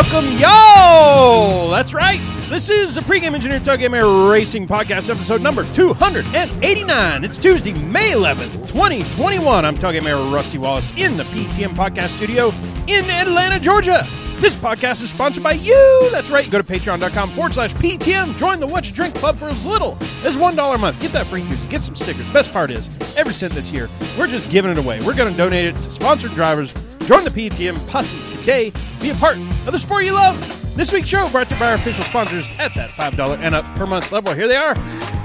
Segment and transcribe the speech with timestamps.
[0.00, 1.70] Welcome, y'all!
[1.70, 2.20] That's right.
[2.48, 7.24] This is the Pregame Engineer Tug Game Racing Podcast, episode number 289.
[7.24, 9.64] It's Tuesday, May 11th, 2021.
[9.64, 12.52] I'm Tug Game Rusty Wallace in the PTM Podcast Studio
[12.86, 14.06] in Atlanta, Georgia.
[14.36, 16.08] This podcast is sponsored by you.
[16.12, 16.48] That's right.
[16.48, 18.38] Go to patreon.com forward slash PTM.
[18.38, 21.00] Join the What You Drink Club for as little as $1 a month.
[21.00, 21.58] Get that free use.
[21.66, 22.30] Get some stickers.
[22.30, 25.00] Best part is, every cent this year, we're just giving it away.
[25.00, 26.72] We're going to donate it to sponsored drivers.
[27.08, 28.70] Join the PTM posse today.
[29.00, 30.36] Be a part of the sport you love.
[30.76, 33.64] This week's show brought to you by our official sponsors at that $5 and up
[33.76, 34.34] per month level.
[34.34, 34.76] Here they are.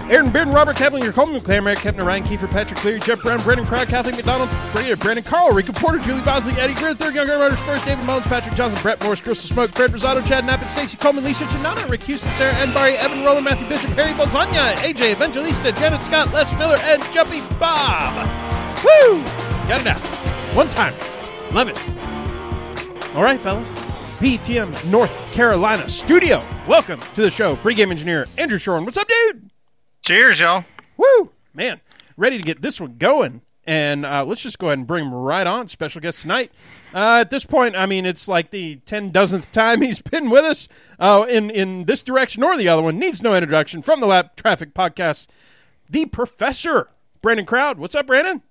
[0.10, 3.90] Aaron Bearden, Robert Cavalier, Coleman, Merrick, Kepner, Ryan Kiefer, Patrick Cleary, Jeff Brown, Brendan Crowd,
[3.90, 7.84] Kathleen McDonald, Brady, Brandon Carl, Rico Porter, Julie Bosley, Eddie Greer, Third Younger Riders, First,
[7.84, 11.44] David Mullins, Patrick Johnson, Brett Morris, Crystal Smoke, Fred Rosado, Chad Knappett, Stacey Coleman, Lisa
[11.44, 16.32] Chinana, Rick Houston, Sarah Enbari, Evan Roller, Matthew Bishop, Harry Bolzania, AJ Evangelista, Janet Scott,
[16.32, 18.26] Les Miller, and Jumpy Bob.
[18.86, 19.22] Woo!
[19.68, 20.00] Got it out.
[20.56, 20.94] One time.
[21.54, 23.16] Love it.
[23.16, 23.68] All right, fellas.
[24.18, 26.44] PTM North Carolina studio.
[26.68, 27.58] Welcome to the show.
[27.58, 28.86] Pre-game engineer Andrew Shorn.
[28.86, 29.52] What's up, dude?
[30.02, 30.66] Cheers, y'all.
[30.98, 31.30] Woo!
[31.54, 31.80] Man,
[32.18, 33.42] ready to get this one going.
[33.68, 35.68] And uh, let's just go ahead and bring him right on.
[35.68, 36.52] Special guest tonight.
[36.92, 40.44] Uh, at this point, I mean, it's like the ten dozenth time he's been with
[40.44, 40.68] us
[40.98, 42.98] uh, in in this direction or the other one.
[42.98, 45.28] Needs no introduction from the Lapped Traffic Podcast.
[45.88, 46.90] The Professor
[47.22, 47.78] Brandon Crowd.
[47.78, 48.42] What's up, Brandon?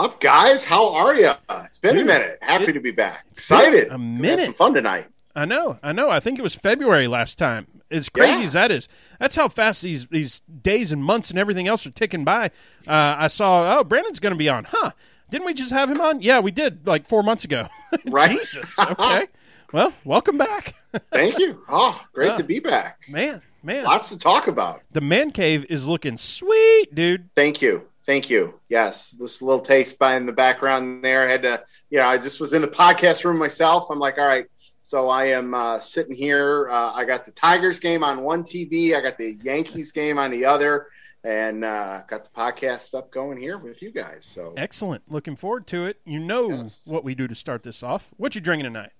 [0.00, 0.64] Up, guys?
[0.64, 1.30] How are you?
[1.64, 2.38] It's been Dude, a minute.
[2.40, 3.24] Happy it- to be back.
[3.32, 3.88] Excited.
[3.90, 4.46] a minute.
[4.46, 5.06] some fun tonight.
[5.36, 6.10] I know, I know.
[6.10, 7.66] I think it was February last time.
[7.90, 8.46] As crazy Yeah.
[8.46, 11.90] as that is, that's how fast these these days and months and everything else are
[11.90, 12.46] ticking by.
[12.86, 14.92] Uh, I saw, oh, Brandon's going to be on, huh?
[15.30, 16.20] Didn't we just have him on?
[16.22, 17.68] Yeah, we did, like four months ago.
[18.04, 18.30] Right.
[18.38, 18.78] Jesus.
[18.78, 19.26] Okay.
[19.72, 20.76] well, welcome back,
[21.12, 21.64] Thank you.
[21.68, 22.34] Oh, great Yeah.
[22.36, 23.00] to be back.
[23.08, 23.40] man.
[23.62, 24.82] Man, Lots to talk about.
[24.92, 27.28] the man cave is looking sweet, dude.
[27.36, 27.86] Thank you.
[28.06, 28.58] Thank you.
[28.68, 31.28] Yes, this little taste by in the background there.
[31.28, 33.88] I had to, yeah, I just was in the podcast room myself.
[33.90, 34.46] I'm like, all right.
[34.82, 36.68] So I am uh, sitting here.
[36.70, 38.96] Uh, I got the Tigers game on one TV.
[38.96, 40.88] I got the Yankees game on the other,
[41.22, 44.24] and uh, got the podcast up going here with you guys.
[44.24, 45.02] So Excellent.
[45.08, 46.00] Looking forward to it.
[46.04, 46.82] You know Yes.
[46.86, 48.08] what we do to start this off.
[48.16, 48.90] What you drinking tonight?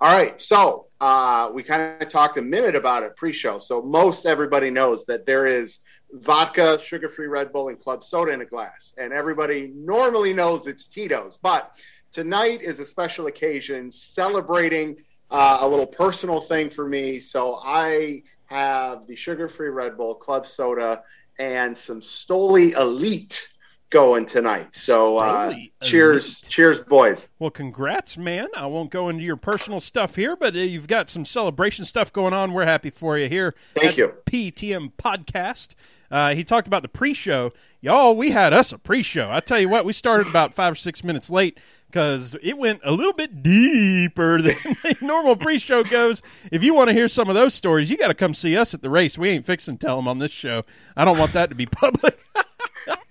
[0.00, 3.58] All right, so uh, we kind of talked a minute about it pre-show.
[3.58, 5.80] So most everybody knows that there is
[6.12, 10.86] vodka, sugar-free Red Bull, and club soda in a glass, and everybody normally knows it's
[10.86, 11.38] Tito's.
[11.40, 11.72] But
[12.12, 14.96] tonight is a special occasion celebrating
[15.30, 17.20] uh, a little personal thing for me.
[17.20, 21.02] So I have the sugar-free Red Bull, club soda,
[21.38, 23.48] and some Stoli Elite
[23.90, 24.74] going tonight.
[24.74, 27.30] So uh, cheers, cheers, boys.
[27.38, 28.48] Well, congrats, man.
[28.54, 32.12] I won't go into your personal stuff here, but uh, you've got some celebration stuff
[32.12, 32.52] going on.
[32.52, 33.54] We're happy for you here.
[33.74, 34.12] Thank you.
[34.26, 35.74] PTM Podcast.
[36.10, 37.52] Uh, he talked about the pre show.
[37.80, 39.30] Y'all, we had us a pre show.
[39.30, 41.58] I tell you what, we started about five or six minutes late
[41.90, 46.22] because it went a little bit deeper than the normal pre show goes.
[46.50, 48.74] If you want to hear some of those stories, you got to come see us
[48.74, 49.18] at the race.
[49.18, 50.64] We ain't fixing to tell them on this show.
[50.96, 52.18] I don't want that to be public.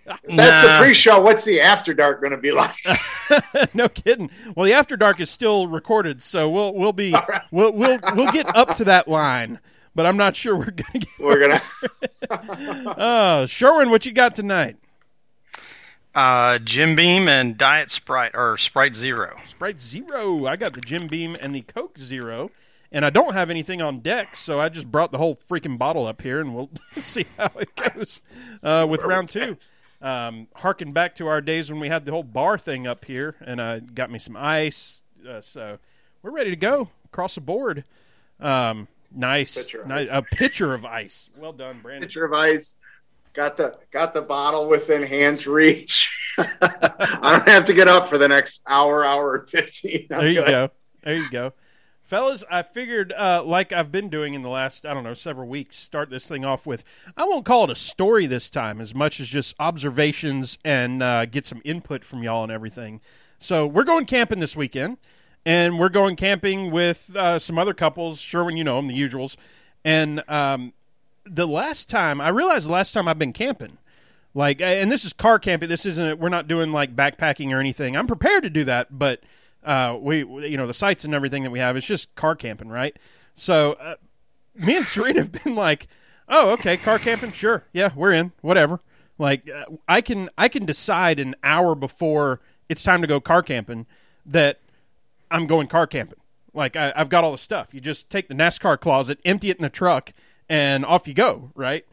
[0.06, 1.22] That's the pre-show.
[1.22, 2.75] What's the after dark going to be like?
[3.74, 4.30] no kidding.
[4.56, 7.13] Well, the after dark is still recorded, so we'll we'll be
[7.52, 9.59] we'll we'll we'll get up to that line,
[9.97, 11.19] but I'm not sure we're gonna get.
[11.19, 11.62] We're gonna.
[12.30, 14.78] Uh, Sherwin, what you got tonight?
[16.13, 19.36] Uh, Jim Beam and Diet Sprite or Sprite Zero.
[19.46, 20.46] Sprite Zero.
[20.46, 22.52] I got the Jim Beam and the Coke Zero,
[22.91, 26.06] and I don't have anything on deck, so I just brought the whole freaking bottle
[26.06, 28.22] up here, and we'll see how it goes
[28.63, 29.57] uh, with round two.
[30.00, 33.36] Um, harken back to our days when we had the whole bar thing up here,
[33.41, 35.02] and uh, got me some ice.
[35.28, 35.80] Uh, so
[36.22, 37.84] we're ready to go across the board.
[38.40, 40.16] Um, nice, Pitcher nice, ice.
[40.16, 41.29] a pitcher of ice.
[41.38, 42.07] Well done, Brandon.
[42.07, 42.78] Pitcher of ice.
[43.34, 46.09] Got the got the bottle within hands reach.
[46.38, 50.07] I don't have to get up for the next hour, hour and fifteen.
[50.12, 50.47] I'm There you good.
[50.47, 50.72] go.
[51.03, 51.53] There you go.
[52.03, 55.50] Fellas, I figured, uh, like I've been doing in the last, I don't know, several
[55.50, 56.86] weeks, start this thing off with,
[57.18, 61.25] I won't call it a story this time as much as just observations and uh,
[61.25, 63.01] get some input from y'all and everything.
[63.39, 65.00] So we're going camping this weekend,
[65.47, 68.19] and we're going camping with uh, some other couples.
[68.19, 69.38] Sherwin, you know them, the usuals.
[69.85, 70.73] And um,
[71.25, 73.77] the last time, I realized the last time I've been camping,
[74.33, 75.69] like, and this is car camping.
[75.69, 76.19] This isn't.
[76.19, 77.95] We're not doing like backpacking or anything.
[77.95, 79.21] I'm prepared to do that, but
[79.63, 82.67] uh, we, you know, the sites and everything that we have, it's just car camping,
[82.67, 82.97] right?
[83.33, 83.95] So, uh,
[84.53, 85.88] me and Serena have been like,
[86.27, 88.81] oh, okay, car camping, sure, yeah, we're in, whatever.
[89.17, 93.41] Like, uh, I can I can decide an hour before it's time to go car
[93.41, 93.85] camping
[94.25, 94.59] that
[95.29, 96.19] I'm going car camping.
[96.53, 97.74] Like, I, I've got all the stuff.
[97.74, 100.13] You just take the NASCAR closet, empty it in the truck,
[100.50, 101.85] and off you go, right?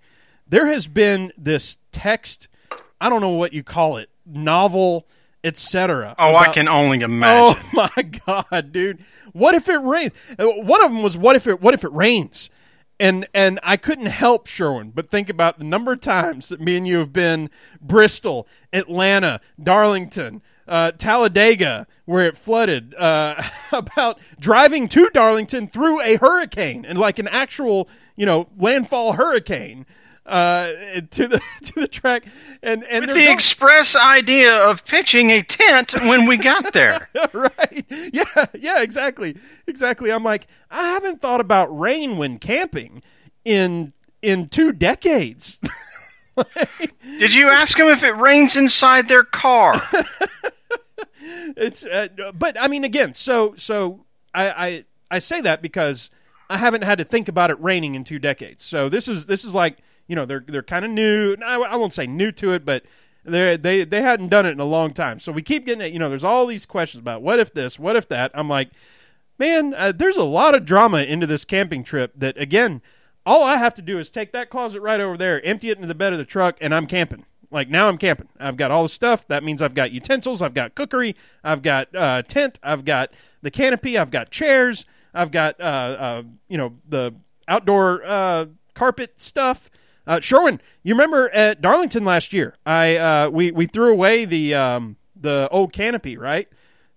[0.49, 2.49] There has been this text,
[3.01, 5.07] I don't know what you call it, novel
[5.45, 6.15] etc.
[6.19, 7.63] Oh, I can only oh, imagine.
[7.75, 9.05] Oh my god, dude!
[9.33, 10.13] What if it rains?
[10.39, 12.51] One of them was what if it what if it rains?
[12.99, 16.77] And and I couldn't help Sherwin, but think about the number of times that me
[16.77, 22.95] and you have been Bristol, Atlanta, Darlington, uh, Talladega, where it flooded.
[22.95, 29.15] Uh, about driving to Darlington through a hurricane and like an actual you know landfall
[29.15, 29.85] hurricane
[30.27, 30.69] uh,
[31.11, 32.25] to the to the track.
[32.63, 37.09] And and With the no- express idea of pitching a tent when we got there.
[37.33, 37.85] right.
[37.89, 39.37] Yeah, yeah, exactly.
[39.67, 40.11] Exactly.
[40.13, 43.03] I'm like, I haven't thought about rain when camping
[43.45, 45.59] in in two decades.
[47.19, 49.81] Did you ask them if it rains inside their car?
[51.57, 54.05] It's uh, but I mean again, so so
[54.35, 56.11] I, I I say that because
[56.51, 58.63] I haven't had to think about it raining in two decades.
[58.65, 61.37] So this is this is like, you know, they're they're kind of new.
[61.45, 62.85] I, I won't say new to it, but
[63.25, 65.21] they they they hadn't done it in a long time.
[65.21, 67.79] So we keep getting it, you know, there's all these questions about what if this,
[67.79, 68.31] what if that.
[68.35, 68.71] I'm like,
[69.39, 72.83] man, uh, there's a lot of drama into this camping trip that again,
[73.25, 75.89] all I have to do is take that closet right over there, empty it into
[75.89, 77.25] the bed of the truck and I'm camping.
[77.55, 78.27] Like now I'm camping.
[78.41, 79.29] I've got all the stuff.
[79.29, 81.15] That means I've got utensils, I've got cookery,
[81.45, 83.11] I've got uh, tent, I've got
[83.43, 87.15] the canopy, I've got chairs, I've got uh, uh, you know the
[87.47, 89.71] outdoor uh, carpet stuff.
[90.05, 92.57] Uh, Sherwin, you remember at Darlington last year?
[92.67, 96.49] I uh, we we threw away the um, the old canopy, right?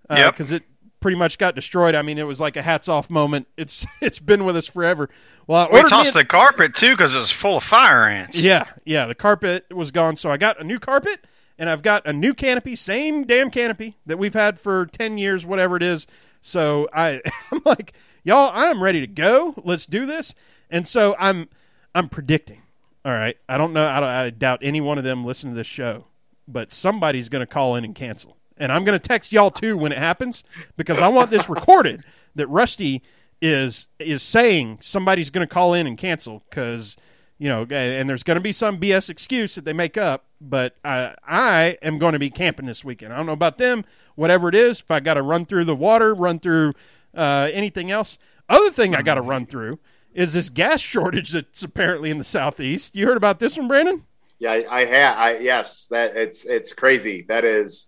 [0.09, 0.33] Uh, Yep.
[0.33, 0.63] Because it
[0.99, 1.95] pretty much got destroyed.
[1.95, 3.47] I mean, it was like a hats off moment.
[3.57, 5.09] It's it's been with us forever.
[5.45, 8.37] Well, I We tossed the carpet too because it was full of fire ants.
[8.37, 9.05] yeah, yeah.
[9.05, 11.25] The carpet was gone, so I got a new carpet
[11.57, 15.45] and I've got a new canopy, same damn canopy that we've had for ten years,
[15.45, 16.07] whatever it is.
[16.41, 17.21] So I,
[17.51, 17.93] I'm like,
[18.23, 19.53] y'all, I'm ready to go.
[19.63, 20.33] Let's do this.
[20.69, 21.49] And so I'm,
[21.95, 22.61] I'm predicting.
[23.03, 23.87] All right, I don't know.
[23.87, 26.05] I, don't, I doubt any one of them listen to this show,
[26.47, 28.36] but somebody's going to call in and cancel.
[28.59, 30.43] And I'm going to text y'all too when it happens
[30.75, 32.03] because I want this recorded
[32.35, 33.01] that Rusty
[33.41, 36.95] is is saying somebody's going to call in and cancel because
[37.39, 40.25] you know, and there's going to be some BS excuse that they make up.
[40.41, 43.13] But I I am going to be camping this weekend.
[43.13, 43.85] I don't know about them.
[44.15, 46.73] Whatever it is, if I got to run through the water, run through
[47.15, 48.17] uh, anything else.
[48.49, 49.79] Other thing I got to run through
[50.13, 52.95] is this gas shortage that's apparently in the southeast.
[52.95, 54.03] You heard about this one, Brandon?
[54.39, 55.17] Yeah, I, I have.
[55.17, 57.25] I yes, that it's it's crazy.
[57.27, 57.87] That is,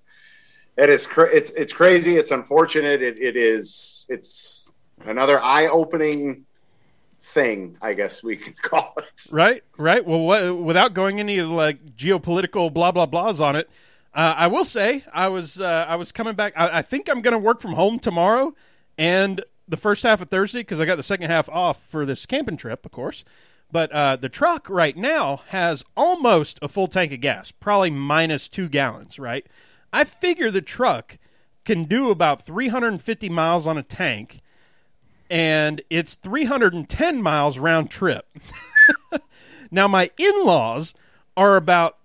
[0.79, 1.07] it is.
[1.17, 2.15] It's it's crazy.
[2.15, 3.01] It's unfortunate.
[3.01, 4.05] It it is.
[4.09, 4.69] It's
[5.05, 6.45] another eye-opening
[7.19, 7.77] thing.
[7.81, 9.27] I guess we could call it.
[9.31, 10.05] Right, right.
[10.05, 13.69] Well, without going any like geopolitical blah blah blahs on it,
[14.13, 16.53] uh, I will say I was uh, I was coming back.
[16.55, 18.55] I, I think I'm going to work from home tomorrow
[18.97, 22.25] and the first half of Thursday because I got the second half off for this
[22.25, 23.23] camping trip, of course.
[23.71, 28.47] But uh, the truck right now has almost a full tank of gas, probably minus
[28.47, 29.19] two gallons.
[29.19, 29.45] Right.
[29.91, 31.17] I figure the truck
[31.65, 34.41] can do about 350 miles on a tank,
[35.29, 38.27] and it's 310 miles round trip.
[39.71, 40.93] Now, my in laws
[41.37, 41.97] are about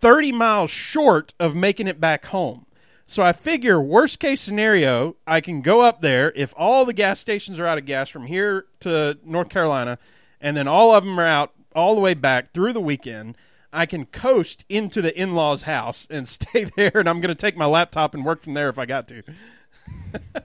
[0.00, 2.66] 30 miles short of making it back home.
[3.06, 7.20] So I figure, worst case scenario, I can go up there if all the gas
[7.20, 9.98] stations are out of gas from here to North Carolina,
[10.40, 13.36] and then all of them are out all the way back through the weekend.
[13.74, 17.40] I can coast into the in law's house and stay there, and I'm going to
[17.40, 19.22] take my laptop and work from there if I got to.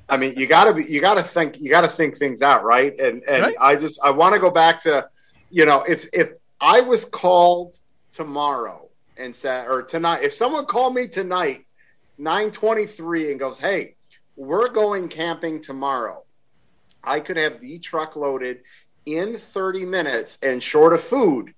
[0.10, 0.84] I mean, you gotta be.
[0.84, 1.60] You gotta think.
[1.60, 2.98] You gotta think things out, right?
[3.00, 3.56] And and Right.
[3.60, 5.10] I just I want to go back to,
[5.50, 7.80] you know, if if I was called
[8.12, 11.66] tomorrow and said or tonight, if someone called me tonight,
[12.18, 13.96] nine twenty three, and goes, "Hey,
[14.36, 16.24] we're going camping tomorrow,"
[17.04, 18.62] I could have the truck loaded
[19.06, 21.54] in thirty minutes and short of food,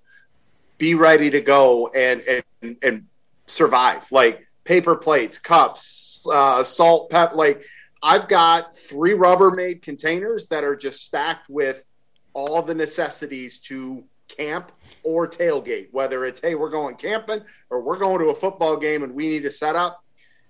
[0.82, 2.18] be ready to go and
[2.62, 3.06] and and
[3.46, 4.02] survive.
[4.10, 7.58] Like paper plates, cups, uh, salt, pep, like.
[8.04, 11.86] I've got three Rubbermaid containers that are just stacked with
[12.34, 14.72] all the necessities to camp
[15.04, 15.86] or tailgate.
[15.92, 19.28] Whether it's hey, we're going camping or we're going to a football game and we
[19.28, 20.02] need to set up,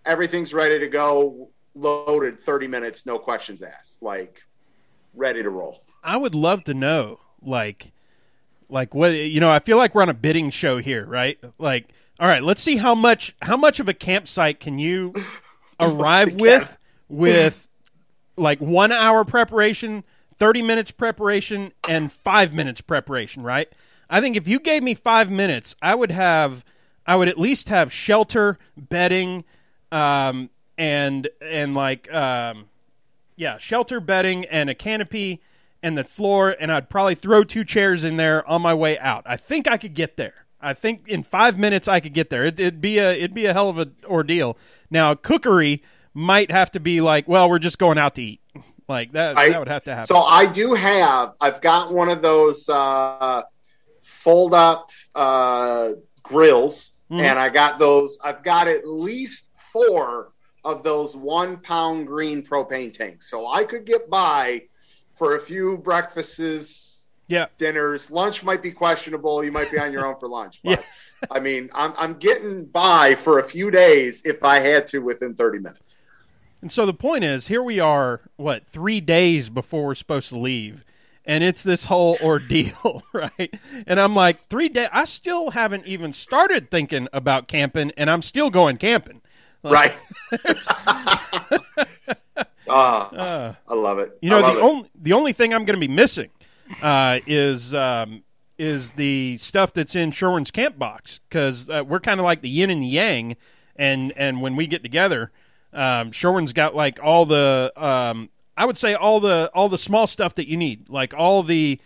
[0.06, 4.42] everything's ready to go, loaded, thirty minutes, no questions asked, like
[5.12, 5.84] ready to roll.
[6.02, 7.92] I would love to know, like,
[8.72, 9.50] like what you know.
[9.50, 11.38] I feel like we're on a bidding show here, right?
[11.58, 11.88] Like,
[12.18, 15.14] all right, let's see how much how much of a campsite can you
[15.80, 17.68] arrive with with
[18.36, 20.04] like one hour preparation,
[20.38, 23.68] thirty minutes preparation, and five minutes preparation, right?
[24.08, 26.64] I think if you gave me five minutes, I would have,
[27.06, 29.44] I would at least have shelter, bedding,
[29.90, 32.66] um, and and like um,
[33.36, 35.42] yeah, shelter bedding and a canopy
[35.82, 39.24] and the floor, and I'd probably throw two chairs in there on my way out.
[39.26, 40.34] I think I could get there.
[40.60, 42.44] I think in five minutes I could get there.
[42.44, 44.56] It, it'd be a it'd be a hell of an ordeal.
[44.90, 45.82] Now cookery
[46.14, 48.40] might have to be like, well, we're just going out to eat.
[48.88, 50.06] Like that, I- that would have to happen.
[50.06, 51.32] So I do have.
[51.40, 53.42] I've got one of those uh,
[54.02, 57.20] fold up uh, grills, Mhm.
[57.22, 58.18] and I got those.
[58.24, 60.32] I've got at least four
[60.64, 64.62] of those one pound green propane tanks, so I could get by
[65.22, 68.10] for a few breakfasts, yeah, dinners.
[68.10, 69.44] Lunch might be questionable.
[69.44, 70.60] You might be on your own for lunch.
[71.22, 74.98] But, I mean, I'm I'm getting by for a few days if I had to
[74.98, 75.94] within 30 minutes.
[76.60, 80.36] And so the point is, here we are, what three days before we're supposed to
[80.36, 80.84] leave,
[81.24, 83.54] and it's this whole ordeal, right?
[83.86, 84.88] And I'm like, three days.
[84.92, 89.20] I still haven't even started thinking about camping, and I'm still going camping.
[89.62, 89.96] Right.
[92.68, 94.16] Ah, Uh, I love it.
[94.22, 94.62] You know, the it.
[94.62, 96.30] only the only thing I'm going to be missing
[96.82, 98.22] uh, is um,
[98.58, 102.48] is the stuff that's in Sherwin's camp box because uh, we're kind of like the
[102.48, 103.36] yin and the yang,
[103.76, 105.32] and and when we get together,
[105.72, 110.06] um, Sherwin's got like all the um, I would say all the all the small
[110.06, 111.80] stuff that you need, like all the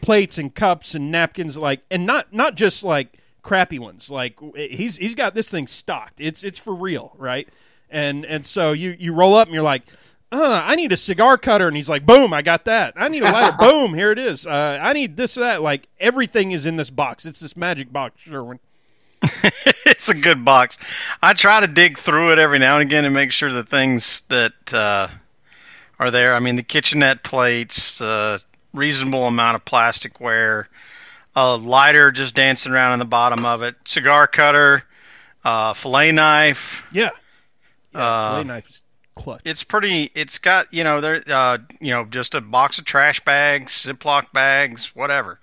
[0.00, 4.10] plates and cups and napkins, like and not not just like crappy ones.
[4.10, 6.14] Like he's he's got this thing stocked.
[6.20, 7.48] It's it's for real, right?
[7.90, 9.82] And and so you you roll up and you're like.
[10.32, 12.94] Uh, I need a cigar cutter, and he's like, "Boom, I got that.
[12.96, 13.56] I need a lighter.
[13.60, 14.44] Boom, here it is.
[14.44, 15.62] Uh, I need this or that.
[15.62, 17.24] Like everything is in this box.
[17.24, 18.58] It's this magic box, Sherwin.
[19.86, 20.78] it's a good box.
[21.22, 24.24] I try to dig through it every now and again and make sure the things
[24.28, 25.08] that uh,
[25.98, 26.34] are there.
[26.34, 28.38] I mean, the kitchenette plates, uh,
[28.72, 30.66] reasonable amount of plasticware,
[31.34, 34.84] a lighter just dancing around in the bottom of it, cigar cutter,
[35.44, 36.84] uh, fillet knife.
[36.92, 37.10] Yeah,
[37.96, 38.04] yeah.
[38.04, 38.80] Uh, fillet knife is
[39.14, 39.40] clutch.
[39.44, 40.10] It's pretty.
[40.14, 44.32] It's got you know there uh, you know just a box of trash bags, Ziploc
[44.32, 45.40] bags, whatever.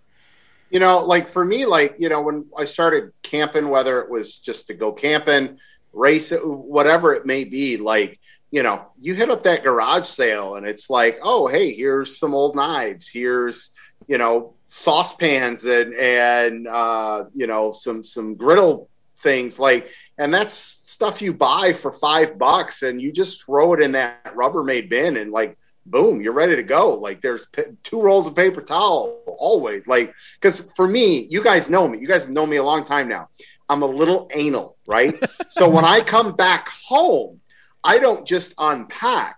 [0.73, 4.39] you know, like for me, like, you know, when I started camping, whether it was
[4.39, 5.59] just to go camping,
[5.93, 8.19] race it, whatever it may be, like,
[8.49, 12.33] you know, you hit up that garage sale and it's like, oh, hey, here's some
[12.33, 13.07] old knives.
[13.07, 13.69] Here's,
[14.07, 20.53] you know, saucepans and, and, uh, you know, some, some griddle things like, and that's
[20.53, 25.17] stuff you buy for five bucks and you just throw it in that Rubbermaid bin
[25.17, 26.95] and like, boom, you're ready to go.
[26.95, 29.65] Like there's p- two rolls of paper towel always.
[29.65, 29.87] Like,
[30.19, 31.81] because for me, you guys know me.
[31.81, 33.21] You guys know me a long time now.
[33.67, 35.15] I'm a little anal, right?
[35.49, 37.39] so when I come back home,
[37.83, 39.35] I don't just unpack.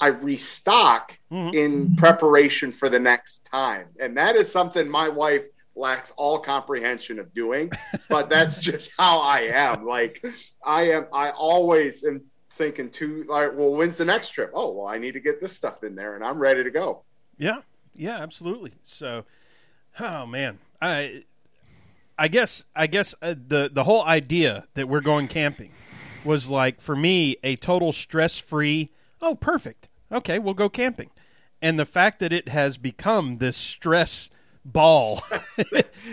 [0.00, 1.54] I restock Mhm.
[1.54, 3.86] in preparation for the next time.
[4.00, 5.44] And that is something my wife
[5.76, 7.70] lacks all comprehension of doing,
[8.08, 9.86] but that's just how I am.
[9.86, 10.24] Like
[10.64, 12.22] I am I always am
[12.56, 14.50] thinking too like, well, when's the next trip?
[14.54, 17.02] Oh, well, I need to get this stuff in there and I'm ready to go.
[17.38, 17.60] Yeah,
[17.94, 18.72] yeah, absolutely.
[18.82, 19.24] So,
[20.00, 21.24] oh man, I,
[22.18, 25.70] I guess, I guess uh, the the whole idea that we're going camping
[26.24, 28.90] was like for me a total stress free.
[29.20, 29.88] Oh, perfect.
[30.10, 31.10] Okay, we'll go camping,
[31.60, 34.30] and the fact that it has become this stress
[34.72, 35.22] ball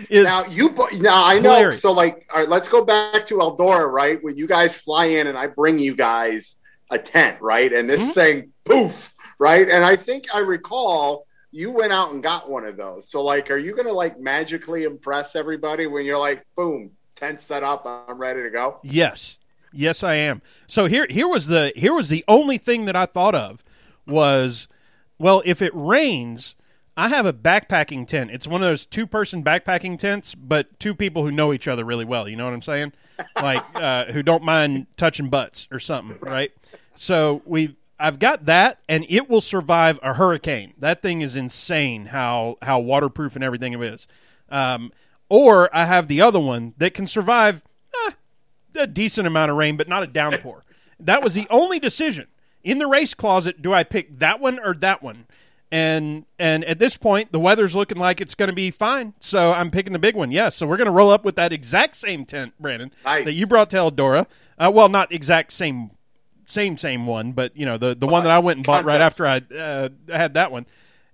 [0.08, 1.82] is Now you now I know Hilarious.
[1.82, 4.22] so like all right, let's go back to Eldora, right?
[4.22, 6.56] When you guys fly in and I bring you guys
[6.90, 7.72] a tent, right?
[7.72, 8.14] And this Mhm.
[8.14, 9.68] thing poof, right?
[9.68, 13.10] And I think I recall you went out and got one of those.
[13.10, 17.62] So like are you to like magically impress everybody when you're like boom, tent set
[17.62, 18.78] up, I'm ready to go?
[18.82, 19.38] Yes.
[19.72, 20.40] Yes, I am.
[20.68, 23.64] So here here was the here was the only thing that I thought of
[24.06, 24.68] was
[25.18, 26.54] well, if it rains,
[26.96, 28.30] I have a backpacking tent.
[28.30, 31.84] It's one of those two person backpacking tents, but two people who know each other
[31.84, 32.28] really well.
[32.28, 32.92] You know what I'm saying?
[33.36, 36.52] Like uh, who don't mind touching butts or something, right?
[36.94, 40.74] So we I've got that, and it will survive a hurricane.
[40.78, 44.06] That thing is insane how how waterproof and everything it is.
[44.48, 44.92] Um,
[45.28, 47.62] or I have the other one that can survive
[48.06, 48.10] eh,
[48.76, 50.64] a decent amount of rain, but not a downpour.
[51.00, 52.28] that was the only decision
[52.62, 53.62] in the race closet.
[53.62, 55.26] Do I pick that one or that one?
[55.74, 59.50] And and at this point, the weather's looking like it's going to be fine, so
[59.50, 60.30] I'm picking the big one.
[60.30, 63.24] Yes, so we're going to roll up with that exact same tent, Brandon, Nice.
[63.24, 64.28] that you brought to Eldora.
[64.56, 65.90] Uh, well, not exact same
[66.46, 69.00] same same one, but you know the the one that I went and bought right
[69.00, 70.66] after I uh, had that one.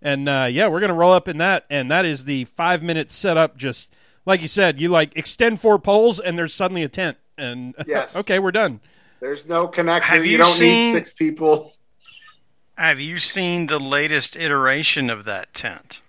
[0.02, 3.10] And uh, yeah, we're gonna roll up in that, and that is the five minute
[3.10, 3.56] setup.
[3.56, 3.88] Just
[4.26, 8.14] like you said, you like extend four poles, and there's suddenly a tent, and Yes.
[8.14, 8.80] okay, we're done.
[9.20, 10.02] There's no connector.
[10.02, 11.72] Have you, you don't need six people.
[12.80, 16.00] Have you seen the latest iteration of that tent?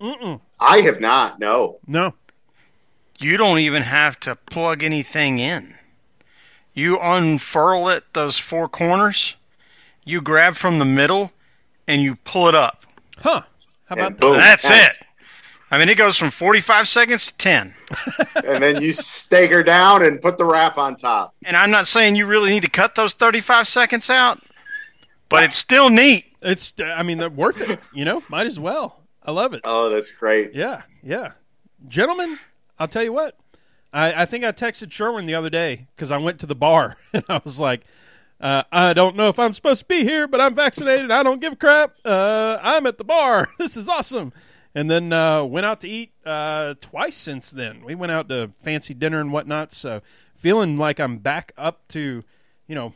[0.00, 0.40] Mm-mm.
[0.60, 1.40] I have not.
[1.40, 1.78] No.
[1.88, 2.14] No,
[3.18, 5.74] You don't even have to plug anything in.
[6.74, 9.34] You unfurl it, those four corners,
[10.04, 11.32] you grab from the middle,
[11.88, 12.86] and you pull it up.
[13.18, 13.42] huh?
[13.86, 14.94] How about And boom, That's tent.
[15.00, 15.06] it.
[15.72, 17.74] I mean, it goes from 45 seconds to 10.
[18.44, 21.34] and then you stagger down and put the wrap on top.
[21.44, 24.40] And I'm not saying you really need to cut those 35 seconds out,
[25.32, 26.26] but it's still neat.
[26.42, 27.80] It's, I mean, they're worth it.
[27.94, 29.02] You know, might as well.
[29.22, 29.62] I love it.
[29.64, 30.54] Oh, that's great.
[30.54, 31.32] Yeah, yeah.
[31.88, 32.38] Gentlemen,
[32.78, 33.38] I'll tell you what.
[33.92, 36.96] I, I think I texted Sherwin the other day because I went to the bar
[37.12, 37.82] and I was like,
[38.40, 41.10] uh, I don't know if I'm supposed to be here, but I'm vaccinated.
[41.10, 41.94] I don't give a crap.
[42.04, 43.48] Uh, I'm at the bar.
[43.58, 44.32] This is awesome.
[44.74, 47.84] And then uh, went out to eat uh, twice since then.
[47.84, 49.72] We went out to fancy dinner and whatnot.
[49.72, 50.00] So
[50.34, 52.24] feeling like I'm back up to,
[52.66, 52.94] you know,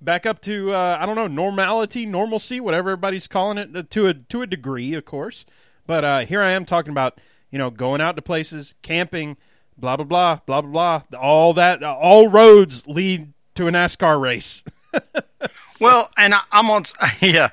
[0.00, 4.08] back up to uh, I don't know normality, normalcy, whatever everybody's calling it, uh, to
[4.08, 5.44] a to a degree, of course.
[5.86, 9.36] But uh, here I am talking about you know going out to places, camping,
[9.76, 11.18] blah blah blah blah blah blah.
[11.18, 14.64] All that, all roads lead to a NASCAR race.
[15.80, 16.84] Well, and I, I'm on,
[17.20, 17.48] yeah,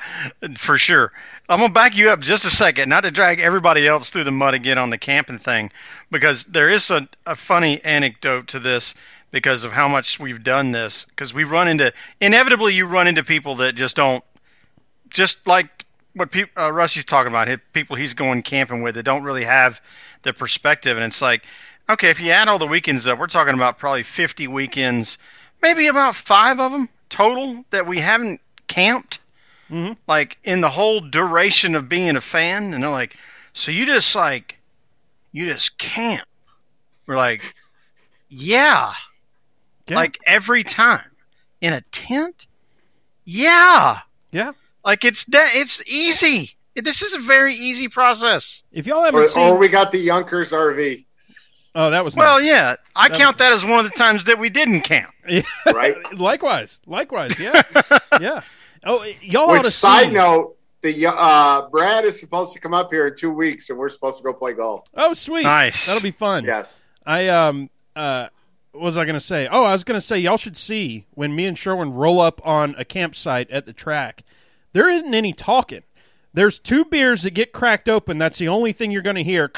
[0.57, 1.13] for sure.
[1.49, 4.31] I'm gonna back you up just a second, not to drag everybody else through the
[4.31, 5.71] mud again on the camping thing,
[6.11, 8.93] because there is a, a funny anecdote to this
[9.31, 11.05] because of how much we've done this.
[11.05, 14.23] Because we run into inevitably you run into people that just don't,
[15.09, 15.85] just like
[16.17, 19.79] what pe- uh, Rusty's talking about, people he's going camping with that don't really have
[20.23, 21.45] the perspective, and it's like,
[21.89, 25.17] okay, if you add all the weekends up, we're talking about probably 50 weekends,
[25.61, 29.19] maybe about five of them total that we haven't camped,
[29.69, 29.93] mm-hmm.
[30.07, 33.15] like in the whole duration of being a fan, and they're like,
[33.53, 34.57] so you just like,
[35.31, 36.27] you just camp.
[37.05, 37.53] We're like,
[38.29, 38.93] yeah,
[39.89, 39.95] Yeah.
[39.95, 41.05] like every time
[41.61, 42.47] in a tent.
[43.25, 43.99] Yeah,
[44.31, 44.51] yeah.
[44.85, 46.51] like it's de- it's easy.
[46.75, 48.61] This is a very easy process.
[48.71, 51.05] If y'all haven't Or, seen, or we got the Yonkers RV,
[51.75, 52.47] oh, that was Well, nice.
[52.47, 55.09] yeah, I That- count that as one of the times that we didn't camp.
[55.73, 55.95] right?
[56.17, 57.61] likewise, likewise, yeah,
[58.21, 58.41] yeah.
[58.85, 60.11] Oh, y'all ought Which to side see.
[60.13, 63.89] note, the uh, Brad is supposed to come up here in two weeks, and we're
[63.89, 64.85] supposed to go play golf.
[64.93, 65.87] Oh, sweet, Nice.
[65.87, 66.45] That'll be fun.
[66.45, 66.81] Yes.
[67.05, 68.31] I um uh what
[68.79, 69.47] was I gonna say?
[69.47, 72.75] Oh, I was gonna say y'all should see when me and Sherwin roll up on
[72.77, 74.23] a campsite at the track.
[74.73, 75.83] There isn't any talking.
[76.33, 78.17] There's two beers that get cracked open.
[78.17, 79.51] That's the only thing you're gonna hear.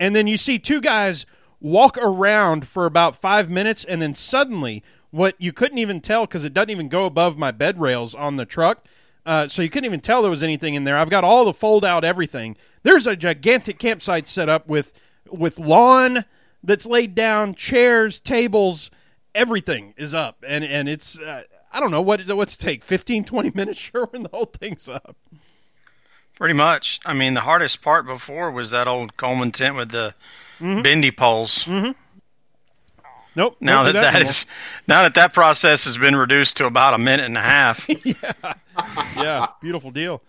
[0.00, 1.26] And then you see two guys
[1.60, 6.44] walk around for about five minutes, and then suddenly, what you couldn't even tell because
[6.44, 8.84] it doesn't even go above my bed rails on the truck.
[9.24, 10.96] Uh, so you couldn't even tell there was anything in there.
[10.96, 12.56] I've got all the fold out everything.
[12.82, 14.92] There's a gigantic campsite set up with
[15.30, 16.24] with lawn
[16.64, 18.90] that's laid down, chairs, tables,
[19.34, 23.24] everything is up, and and it's uh, I don't know what what's it take 15,
[23.24, 25.16] 20 minutes, sure, when the whole thing's up.
[26.36, 27.00] Pretty much.
[27.04, 30.14] I mean, the hardest part before was that old Coleman tent with the
[30.58, 31.64] bendy poles.
[33.36, 33.56] Nope.
[33.60, 34.30] Now that that anymore.
[34.30, 34.46] is
[34.86, 37.88] now that that process has been reduced to about a minute and a half.
[39.16, 40.22] yeah, beautiful deal.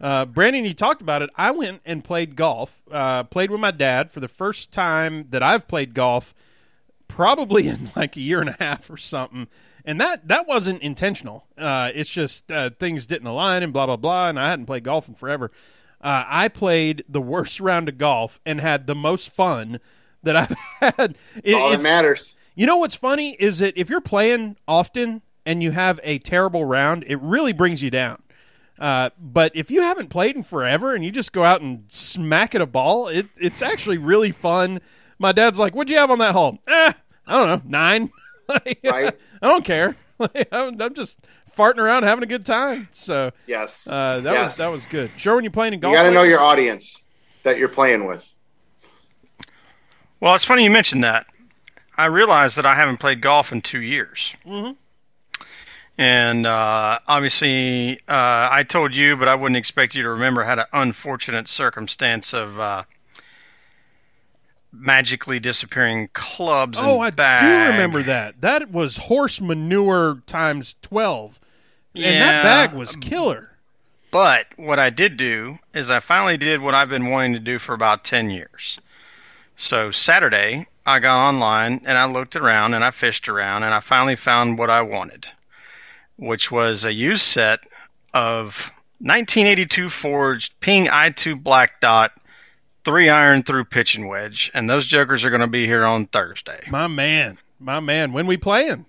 [0.00, 1.30] Uh, Brandon, you talked about it.
[1.36, 2.82] I went and played golf.
[2.90, 6.34] Uh, played with my dad for the first time that I've played golf,
[7.08, 9.48] probably in like a year and a half or something.
[9.84, 11.46] And that that wasn't intentional.
[11.56, 14.28] Uh, it's just uh, things didn't align and blah blah blah.
[14.28, 15.50] And I hadn't played golf in forever.
[16.00, 19.80] Uh, I played the worst round of golf and had the most fun
[20.22, 20.56] that I've
[20.96, 21.16] had.
[21.42, 22.36] It- All that matters.
[22.54, 26.64] you know what's funny is that if you're playing often and you have a terrible
[26.64, 28.20] round, it really brings you down.
[28.78, 32.54] Uh, but if you haven't played in forever and you just go out and smack
[32.54, 34.80] at a ball, it, it's actually really fun.
[35.18, 36.92] My dad's like, "What'd you have on that hole?" Eh,
[37.26, 38.10] I don't know, nine.
[38.48, 39.18] Like, Right.
[39.42, 39.96] I don't care.
[40.18, 41.18] Like, I'm, I'm just
[41.54, 42.86] farting around having a good time.
[42.92, 43.86] So Yes.
[43.88, 44.56] uh, that was Yes.
[44.58, 45.10] that was good.
[45.16, 47.02] Sure, when you're playing in golf, You got to know your audience
[47.42, 48.32] that you're playing with.
[50.20, 51.26] Well, it's funny you mentioned that.
[51.96, 54.34] I realized that I haven't played golf in two years.
[54.46, 54.76] Mhm.
[55.98, 60.58] And uh, obviously, uh, I told you, but I wouldn't expect you to remember, had
[60.58, 62.84] an unfortunate circumstance of uh,
[64.72, 67.40] magically disappearing clubs Oh, and I bag.
[67.42, 68.40] do remember that.
[68.40, 71.40] That was horse manure times twelve,
[71.94, 73.52] and that bag was killer.
[74.10, 77.58] But what I did do is I finally did what I've been wanting to do
[77.58, 78.78] for about 10 years.
[79.56, 83.80] So Saturday, I got online and I looked around and I fished around and I
[83.80, 85.26] finally found what I wanted,
[86.16, 87.60] which was a used set
[88.14, 92.12] of 1982 forged Ping Eye 2 Black Dot
[92.84, 96.60] three iron through pitching wedge, and those jokers are going to be here on Thursday.
[96.70, 98.12] My man, my man.
[98.12, 98.86] When we playing?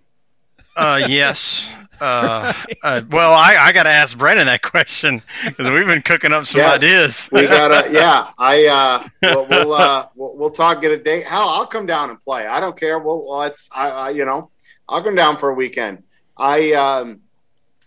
[0.76, 1.68] Uh, yes.
[2.00, 6.32] Uh, uh, well, I, I got to ask Brennan that question because we've been cooking
[6.32, 6.76] up some Yes.
[6.76, 7.30] ideas.
[7.32, 8.30] We gotta, yeah.
[8.38, 11.26] I uh, we'll we'll, uh, we'll we'll talk get a date.
[11.26, 12.46] Hell, I'll come down and play.
[12.46, 13.00] I don't care.
[13.00, 13.68] Well, let's.
[13.74, 14.52] I, I you know,
[14.88, 16.04] I'll come down for a weekend.
[16.38, 17.22] I um,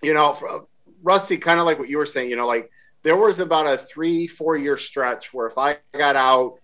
[0.03, 0.67] you know, for,
[1.03, 2.31] Rusty, kind of like what you were saying.
[2.31, 2.71] You know, like
[3.03, 6.59] there was about a three, four year stretch where if I got out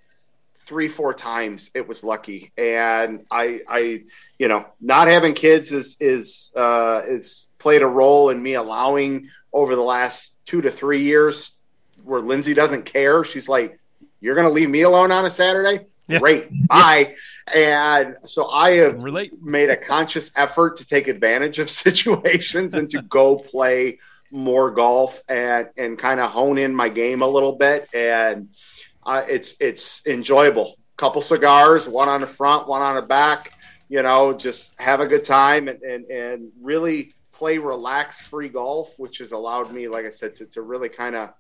[0.67, 2.51] three, four times, it was lucky.
[2.59, 4.05] And I, I,
[4.39, 9.31] you know, not having kids is is uh, is played a role in me allowing
[9.53, 11.53] over the last two to three years
[12.05, 13.25] where Lindsay doesn't care.
[13.25, 13.79] She's like,
[14.21, 15.87] "You're going to leave me alone on a Saturday?
[16.09, 16.19] Yeah.
[16.19, 17.15] Great, bye."
[17.55, 19.41] And so I have Relate.
[19.43, 23.99] made a conscious effort to take advantage of situations and to go play
[24.31, 28.49] more golf and and kind of hone in my game a little bit and
[29.05, 33.53] uh, it's it's enjoyable couple cigars one on the front one on the back
[33.89, 38.99] you know just have a good time and and, and really play relaxed free golf
[38.99, 41.33] which has allowed me like i said to, to really kind of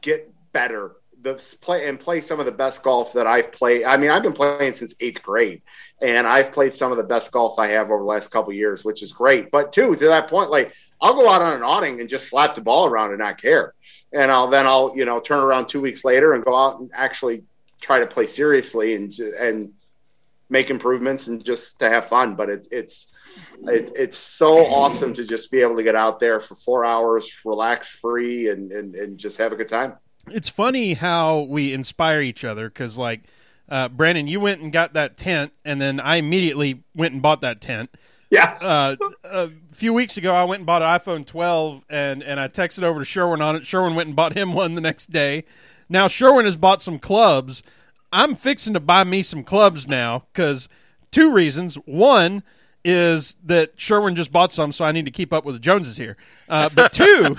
[0.00, 3.84] get better the play and play some of the best golf that I've played.
[3.84, 5.62] I mean, I've been playing since eighth grade,
[6.00, 8.84] and I've played some of the best golf I have over the last couple years,
[8.84, 9.50] which is great.
[9.50, 12.54] But too, to that point, like I'll go out on an awning and just slap
[12.54, 13.74] the ball around and not care,
[14.12, 16.90] and I'll then I'll you know turn around two weeks later and go out and
[16.94, 17.44] actually
[17.80, 19.72] try to play seriously and and
[20.50, 22.36] make improvements and just to have fun.
[22.36, 23.08] But it, it's
[23.64, 27.30] it, it's so awesome to just be able to get out there for four hours,
[27.44, 29.94] relax free, and, and, and just have a good time.
[30.30, 33.22] It's funny how we inspire each other because, like,
[33.68, 37.40] uh, Brandon, you went and got that tent, and then I immediately went and bought
[37.42, 37.90] that tent.
[38.30, 38.64] Yes.
[38.64, 42.48] Uh, a few weeks ago, I went and bought an iPhone 12, and, and I
[42.48, 43.66] texted over to Sherwin on it.
[43.66, 45.44] Sherwin went and bought him one the next day.
[45.88, 47.62] Now, Sherwin has bought some clubs.
[48.12, 50.68] I'm fixing to buy me some clubs now because
[51.10, 51.76] two reasons.
[51.86, 52.42] One
[52.84, 55.96] is that Sherwin just bought some, so I need to keep up with the Joneses
[55.96, 56.16] here.
[56.48, 57.36] Uh, but two,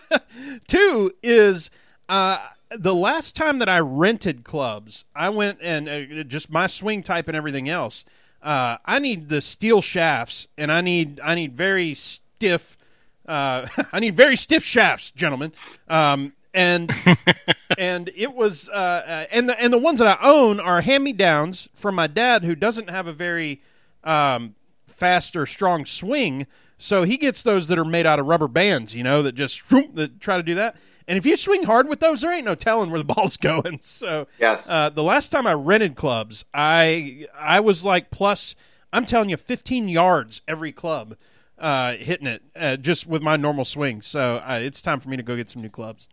[0.66, 1.70] two is
[2.08, 2.38] uh,
[2.76, 7.28] the last time that I rented clubs, I went and uh, just my swing type
[7.28, 8.04] and everything else.
[8.42, 12.78] Uh, I need the steel shafts, and I need I need very stiff.
[13.26, 15.52] Uh, I need very stiff shafts, gentlemen.
[15.88, 16.92] Um, and
[17.78, 21.04] and it was uh, uh, and the and the ones that I own are hand
[21.04, 23.60] me downs from my dad, who doesn't have a very
[24.04, 24.54] um,
[24.86, 26.46] fast or strong swing.
[26.78, 29.68] So he gets those that are made out of rubber bands, you know, that just
[29.94, 30.76] that try to do that.
[31.08, 33.80] And if you swing hard with those, there ain't no telling where the ball's going.
[33.80, 38.54] So yes, uh, the last time I rented clubs, I I was like plus,
[38.92, 41.16] I'm telling you, 15 yards every club,
[41.58, 44.02] uh, hitting it uh, just with my normal swing.
[44.02, 46.08] So uh, it's time for me to go get some new clubs.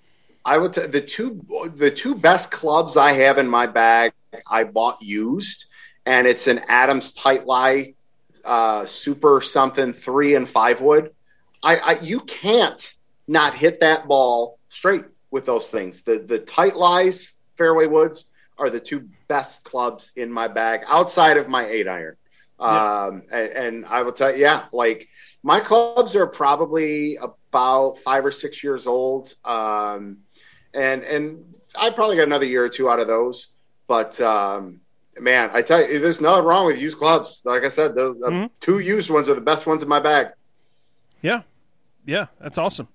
[0.45, 4.13] I would t- the two the two best clubs I have in my bag
[4.49, 5.65] I bought used,
[6.05, 7.95] and it's an Adams Tight Lie
[8.45, 11.11] uh, Super something three and five wood.
[11.63, 12.93] I, I you can't
[13.27, 16.01] not hit that ball straight with those things.
[16.01, 18.25] The the tight lies fairway woods
[18.57, 22.15] are the two best clubs in my bag outside of my eight iron.
[22.59, 23.03] Yeah.
[23.05, 25.07] Um, and, and I will tell you, yeah, like
[25.43, 29.33] my clubs are probably about five or six years old.
[29.43, 30.19] Um,
[30.73, 33.49] and, and I probably got another year or two out of those,
[33.87, 34.79] but, um,
[35.19, 37.41] man, I tell you, there's nothing wrong with used clubs.
[37.43, 38.49] Like I said, those uh, Mhm.
[38.61, 40.27] two used ones are the best ones in my bag.
[41.21, 41.41] Yeah,
[42.05, 42.87] yeah, that's awesome.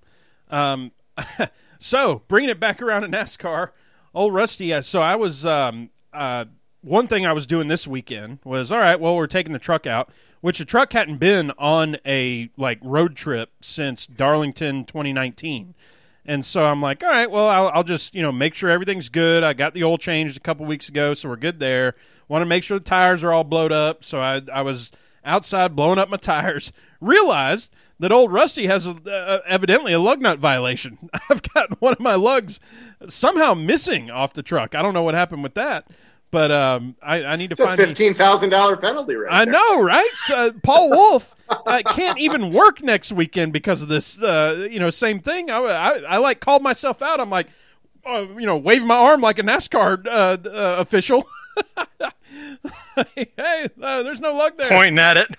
[0.49, 0.91] Um,
[1.81, 3.69] so bringing it back around to NASCAR,
[4.13, 4.71] old Rusty.
[4.71, 6.45] uh, So I was um, uh,
[6.81, 8.99] one thing I was doing this weekend was all right.
[8.99, 10.09] Well, we're taking the truck out,
[10.41, 15.73] which the truck hadn't been on a like road trip since Darlington 2019.
[16.23, 19.09] And so I'm like, all right, well, I'll, I'll just you know make sure everything's
[19.09, 19.43] good.
[19.43, 21.95] I got the oil changed a couple weeks ago, so we're good there.
[22.27, 24.03] Want to make sure the tires are all blowed up.
[24.03, 24.91] So I I was
[25.25, 26.71] outside blowing up my tires.
[27.01, 30.97] Realized that old Rusty has a, uh, evidently a lug nut violation.
[31.29, 32.59] I've got one of my lugs
[33.07, 34.75] somehow missing off the truck.
[34.75, 35.87] I don't know what happened with that,
[36.31, 37.79] but um, I, I need to It's a find.
[37.79, 39.31] fifteen thousand dollar penalty, right?
[39.31, 39.53] I there.
[39.53, 40.09] know, right?
[40.33, 44.19] Uh, Paul Wolfe uh, can't even work next weekend because of this.
[44.19, 45.49] Uh, you know, same thing.
[45.49, 47.19] I, I, I like called myself out.
[47.19, 47.47] I'm like,
[48.05, 51.23] uh, you know, waving my arm like a NASCAR uh, uh, official.
[53.15, 54.69] hey, uh, there's no lug there.
[54.69, 55.35] Pointing at it.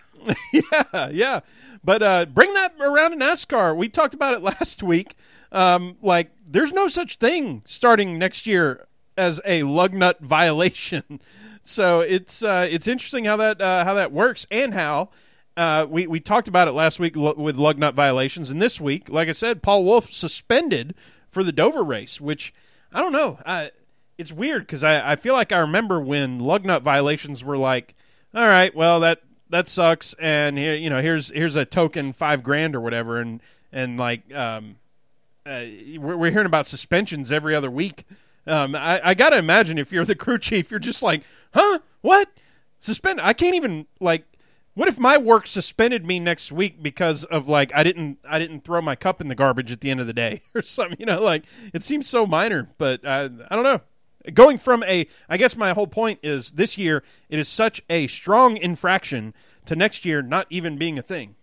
[0.52, 1.40] yeah, yeah.
[1.84, 3.76] But uh, bring that around in NASCAR.
[3.76, 5.16] We talked about it last week.
[5.50, 11.20] Um, like, there's no such thing starting next year as a lug nut violation.
[11.62, 15.10] So it's uh, it's interesting how that uh, how that works and how
[15.56, 18.80] uh, we we talked about it last week lo- with lug nut violations, and this
[18.80, 20.94] week, like I said, Paul Wolfe suspended
[21.28, 22.52] for the Dover race, which
[22.92, 23.38] I don't know.
[23.46, 23.70] I,
[24.18, 27.94] it's weird because I, I feel like I remember when lug nut violations were like,
[28.34, 32.42] all right, well that that sucks, and here you know here's here's a token five
[32.42, 34.76] grand or whatever, and and like um,
[35.46, 35.64] uh,
[35.98, 38.04] we're, we're hearing about suspensions every other week.
[38.46, 41.22] Um, I, I gotta imagine if you're the crew chief, you're just like,
[41.54, 42.30] huh, what?
[42.80, 43.20] Suspend?
[43.20, 44.24] I can't even like
[44.74, 48.64] What if my work suspended me next week because of like I didn't I didn't
[48.64, 50.96] throw my cup in the garbage at the end of the day or something?
[50.98, 53.82] You know, like it seems so minor, but uh, I don't know.
[54.34, 58.06] Going from a, I guess my whole point is this year it is such a
[58.06, 59.34] strong infraction
[59.66, 61.34] to next year not even being a thing.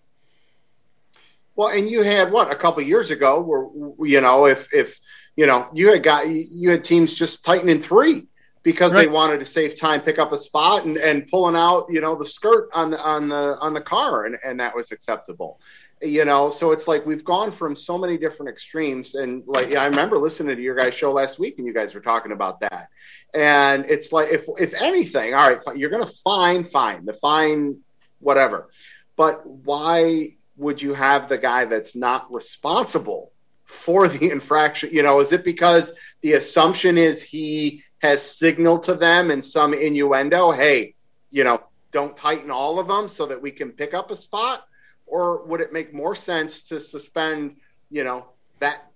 [1.56, 4.98] Well, and you had what a couple years ago where you know if if
[5.36, 8.28] you know you had got you had teams just tightening three
[8.64, 9.06] because right.
[9.06, 12.16] they wanted to save time, pick up a spot, and, and pulling out you know
[12.16, 15.60] the skirt on the on the on the car, and, and that was acceptable.
[16.02, 19.82] You know, so it's like we've gone from so many different extremes, and like yeah,
[19.82, 22.62] I remember listening to your guys' show last week, and you guys were talking about
[22.62, 22.88] that.
[23.34, 27.82] And it's like if if anything, all right, you're to fine, fine, the fine,
[28.20, 28.70] whatever.
[29.18, 33.32] But why would you have the guy that's not responsible
[33.66, 34.92] for the infraction?
[34.94, 39.74] You know, is it because the assumption is he has signaled to them in some
[39.74, 40.96] innuendo, hey,
[41.32, 44.66] you know, don't tighten all of them so that we can pick up a spot?
[45.10, 47.58] Or would it make more sense to suspend,
[47.90, 48.28] you know,
[48.60, 48.90] that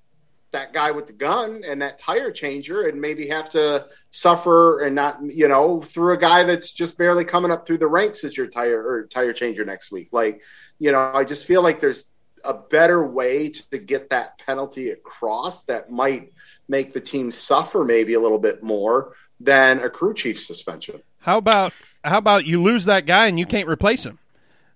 [0.52, 4.96] that guy with the gun and that tire changer and maybe have to suffer and
[4.96, 8.38] not, you know, through a guy that's just barely coming up through the ranks as
[8.38, 10.10] your tire or tire changer next week?
[10.12, 10.42] Like,
[10.80, 12.06] you know, I just feel like there's
[12.46, 16.32] a better way to get that penalty across that might
[16.68, 21.02] make the team suffer maybe a little bit more than a crew chief suspension.
[21.20, 21.74] How about
[22.04, 24.20] how about you lose that guy and you can't replace him?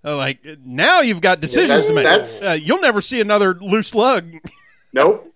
[0.04, 2.44] Uh, like now you've got decisions yeah, to make.
[2.44, 4.32] Uh, you'll never see another loose lug.
[4.94, 5.34] nope.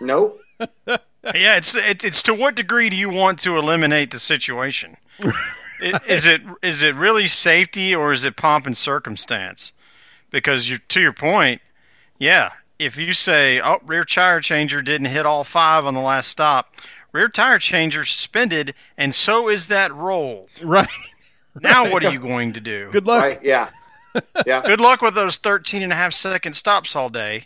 [0.00, 0.40] Nope.
[0.88, 4.96] yeah, it's it, it's to what degree do you want to eliminate the situation?
[5.80, 9.72] is it is it really safety or is it pomp and circumstance?
[10.30, 11.60] Because you to your point,
[12.18, 16.28] yeah, if you say, "Oh, rear tire changer didn't hit all five on the last
[16.28, 16.74] stop,"
[17.12, 20.48] rear tire changer suspended, and so is that roll.
[20.62, 20.88] Right.
[21.60, 22.90] Now, what are you going to do?
[22.90, 23.22] Good luck.
[23.22, 23.70] Right, yeah.
[24.46, 24.62] Yeah.
[24.62, 27.44] Good luck with those 13 and a half second stops all day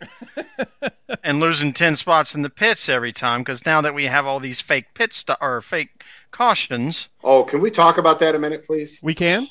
[1.24, 4.40] and losing 10 spots in the pits every time because now that we have all
[4.40, 7.09] these fake pit st- or fake cautions.
[7.22, 9.00] Oh, can we talk about that a minute, please?
[9.02, 9.48] We can.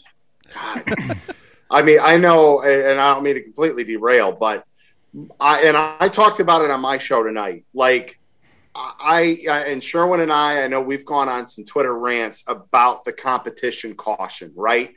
[0.54, 1.18] God.
[1.72, 4.66] I mean, I know, and I don't mean to completely derail, but
[5.40, 7.66] I and I talked about it on my show tonight.
[7.74, 8.20] Like
[8.76, 13.06] I, I and Sherwin and I, I know we've gone on some Twitter rants about
[13.06, 14.96] the competition caution, right?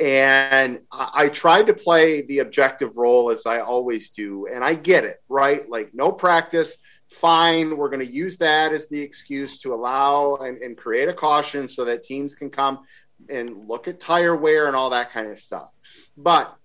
[0.00, 4.74] And I, I tried to play the objective role as I always do, and I
[4.74, 5.68] get it, right?
[5.68, 6.76] Like no practice,
[7.10, 7.76] fine.
[7.76, 11.68] We're going to use that as the excuse to allow and, and create a caution
[11.68, 12.80] so that teams can come
[13.28, 15.74] and look at tire wear and all that kind of stuff.
[16.16, 16.56] But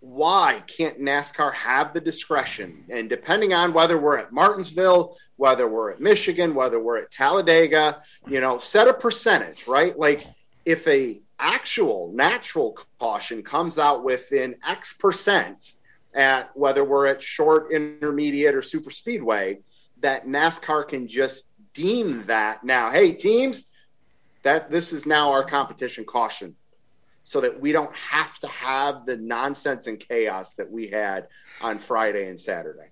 [0.00, 2.84] why can't NASCAR have the discretion?
[2.90, 8.02] And depending on whether we're at Martinsville, whether we're at Michigan, whether we're at Talladega,
[8.28, 9.98] you know, set a percentage, right?
[9.98, 10.24] Like
[10.64, 15.74] if a actual natural caution comes out within X percent
[16.14, 19.58] at whether we're at short, intermediate, or super speedway,
[20.00, 21.44] that NASCAR can just
[21.74, 23.66] deem that now, hey, teams,
[24.42, 26.56] that this is now our competition caution
[27.22, 31.26] so that we don't have to have the nonsense and chaos that we had
[31.60, 32.88] on Friday and Saturday.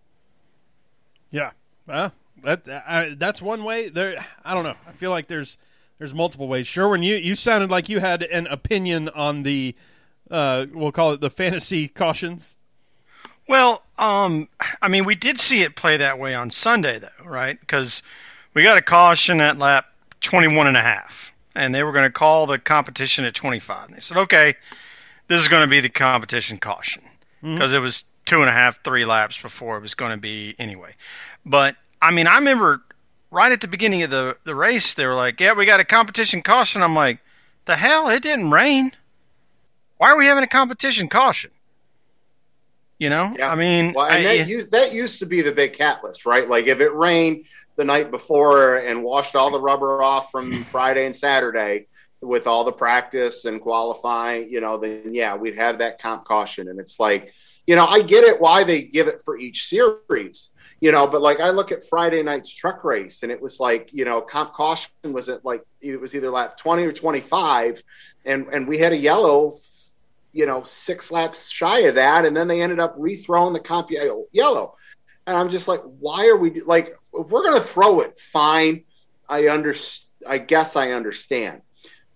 [1.31, 1.53] Yeah,
[1.87, 3.89] well, that I, that's one way.
[3.89, 4.75] There, I don't know.
[4.87, 5.57] I feel like there's
[6.05, 6.67] there's multiple ways.
[6.67, 9.75] Sherwin, you you sounded like you had an opinion on the
[10.31, 12.57] uh, we'll call it the fantasy cautions.
[13.49, 14.51] Well, um,
[14.83, 17.59] I mean, we did see it play that way on Sunday, though, right?
[17.59, 18.03] Because
[18.53, 19.87] we got a caution at lap
[20.21, 23.87] 21 and a half and they were going to call the competition at 25.
[23.87, 24.57] And they said, okay,
[25.29, 27.03] this is going to be the competition caution
[27.41, 27.77] because mm-hmm.
[27.77, 30.95] it was two and a half, three laps before it was going to be anyway.
[31.47, 32.83] But I mean, I remember
[33.35, 35.85] right at the beginning of the the race, they were like, "Yeah, we got a
[35.85, 37.19] competition caution." I'm like,
[37.67, 38.09] "The hell!
[38.09, 38.93] It didn't rain.
[39.99, 41.51] Why are we having a competition caution?"
[42.99, 43.51] You know, yeah.
[43.51, 46.49] I mean, well, and I, that used that used to be the big catalyst, right?
[46.49, 47.45] Like if it rained,
[47.77, 51.87] the night before and washed all the rubber off from Friday and Saturday
[52.21, 56.69] with all the practice and qualifying, you know, then yeah, we'd have that comp caution.
[56.69, 57.35] And it's like,
[57.67, 60.51] you know, I get it why they give it for each series,
[60.85, 63.89] you know, but like I look at Friday night's truck race and it was like,
[63.93, 67.83] you know, comp caution was at like it was either lap 20 or 25
[68.27, 69.57] and and we had a yellow
[70.35, 73.91] you know, six laps shy of that, and then they ended up rethrowing the comp
[73.91, 74.75] yellow.
[75.27, 78.83] And I'm just like, why are we like, if we're going to throw it, fine.
[79.29, 79.75] I under,
[80.29, 81.63] I guess I understand,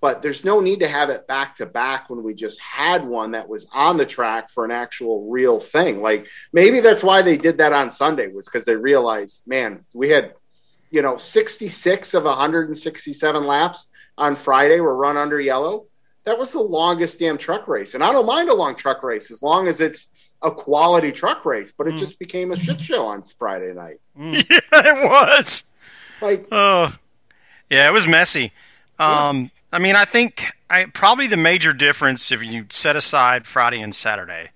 [0.00, 3.32] but there's no need to have it back to back when we just had one
[3.32, 6.00] that was on the track for an actual real thing.
[6.00, 10.08] Like maybe that's why they did that on Sunday was because they realized, man, we
[10.08, 10.34] had,
[10.90, 15.86] you know, 66 of 167 laps on Friday were run under yellow
[16.24, 17.94] that was the longest damn truck race.
[17.94, 20.08] And I don't mind a long truck race as long as it's
[20.42, 21.98] a quality truck race, but it Mm.
[22.00, 23.96] just became a shit show on Friday night.
[24.18, 24.34] Mm.
[24.50, 25.62] Yeah, it was.
[26.20, 26.94] Like, Oh,
[27.70, 28.52] yeah, it was messy.
[28.98, 33.80] Um, I mean, I think I probably the major difference if you set aside Friday
[33.80, 34.50] and Saturday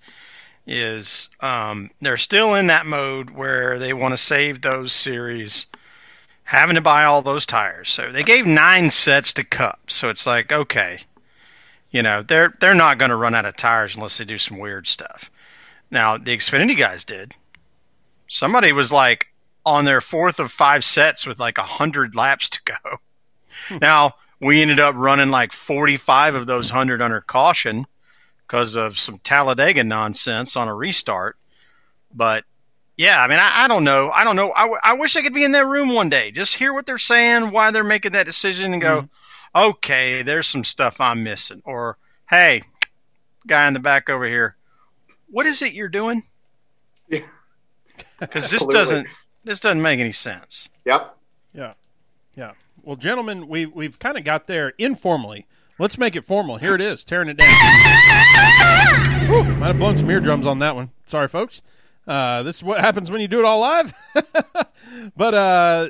[0.65, 5.67] is um, they're still in that mode where they want to save those series,
[6.43, 7.89] having to buy all those tires.
[7.89, 9.81] So they gave nine sets to Cup.
[9.87, 11.01] So it's like okay,
[11.91, 14.57] you know they're they're not going to run out of tires unless they do some
[14.57, 15.29] weird stuff.
[15.91, 17.35] Now the Xfinity guys did.
[18.27, 19.27] Somebody was like
[19.63, 22.97] on their fourth of five sets with like a hundred laps to go.
[23.79, 27.85] now we ended up running like forty-five of those hundred under caution
[28.45, 31.37] because of some Talladega nonsense on a restart.
[32.13, 32.43] But
[32.97, 34.11] yeah, I mean, I, I don't know.
[34.11, 34.51] I don't know.
[34.51, 36.85] I, w- I wish I could be in that room one day, just hear what
[36.85, 39.69] they're saying, why they're making that decision, and go, mm-hmm.
[39.69, 41.61] okay, there's some stuff I'm missing.
[41.65, 41.97] Or
[42.29, 42.63] hey,
[43.47, 44.55] guy in the back over here,
[45.29, 46.23] what is it you're doing?
[47.09, 47.21] Yeah.
[48.19, 49.07] Because this doesn't
[49.43, 50.69] this doesn't make any sense.
[50.85, 51.17] yep.
[51.53, 51.73] Yeah,
[52.35, 52.53] yeah.
[52.83, 55.47] Well, gentlemen, we we've kind of got there informally.
[55.79, 56.57] Let's make it formal.
[56.57, 57.49] Here it is, tearing it down.
[59.27, 60.91] Whew, might have blown some eardrums on that one.
[61.05, 61.61] Sorry, folks.
[62.05, 63.93] Uh, this is what happens when you do it all live.
[65.15, 65.89] but uh,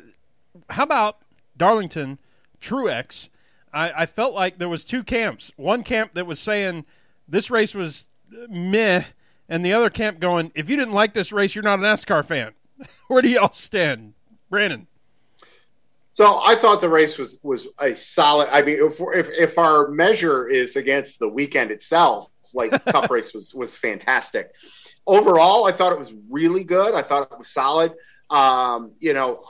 [0.70, 1.18] how about
[1.58, 2.20] Darlington
[2.62, 3.30] Truex?
[3.74, 5.52] I, I felt like there was two camps.
[5.56, 6.86] One camp that was saying
[7.28, 8.06] this race was
[8.48, 9.06] meh,
[9.50, 12.24] and the other camp going, if you didn't like this race, you're not a NASCAR
[12.24, 12.52] fan.
[13.08, 14.14] Where do y'all stand,
[14.52, 14.86] Brandon?
[16.14, 18.48] So I thought the race was was a solid.
[18.52, 23.34] I mean, if if, if our measure is against the weekend itself, like Cup race
[23.34, 24.52] was was fantastic.
[25.06, 26.94] Overall, I thought it was really good.
[26.94, 27.94] I thought it was solid.
[28.30, 29.44] Um, you know,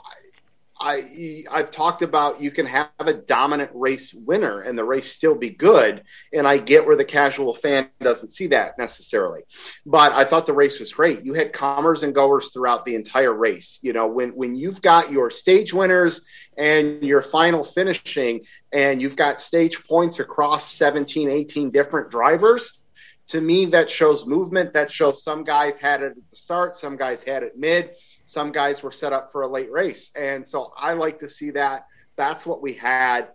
[0.84, 5.34] I I've talked about you can have a dominant race winner and the race still
[5.34, 9.44] be good, and I get where the casual fan doesn't see that necessarily.
[9.86, 11.24] But I thought the race was great.
[11.24, 13.80] You had comers and goers throughout the entire race.
[13.82, 16.22] You know, when when you've got your stage winners
[16.58, 18.42] and your final finishing,
[18.74, 22.82] and you've got stage points across 17, 18 different drivers.
[23.28, 24.74] To me, that shows movement.
[24.74, 27.92] That shows some guys had it at the start, some guys had it mid,
[28.34, 30.12] some guys were set up for a late race.
[30.16, 31.86] And so I like to see that.
[32.16, 33.30] That's what we had.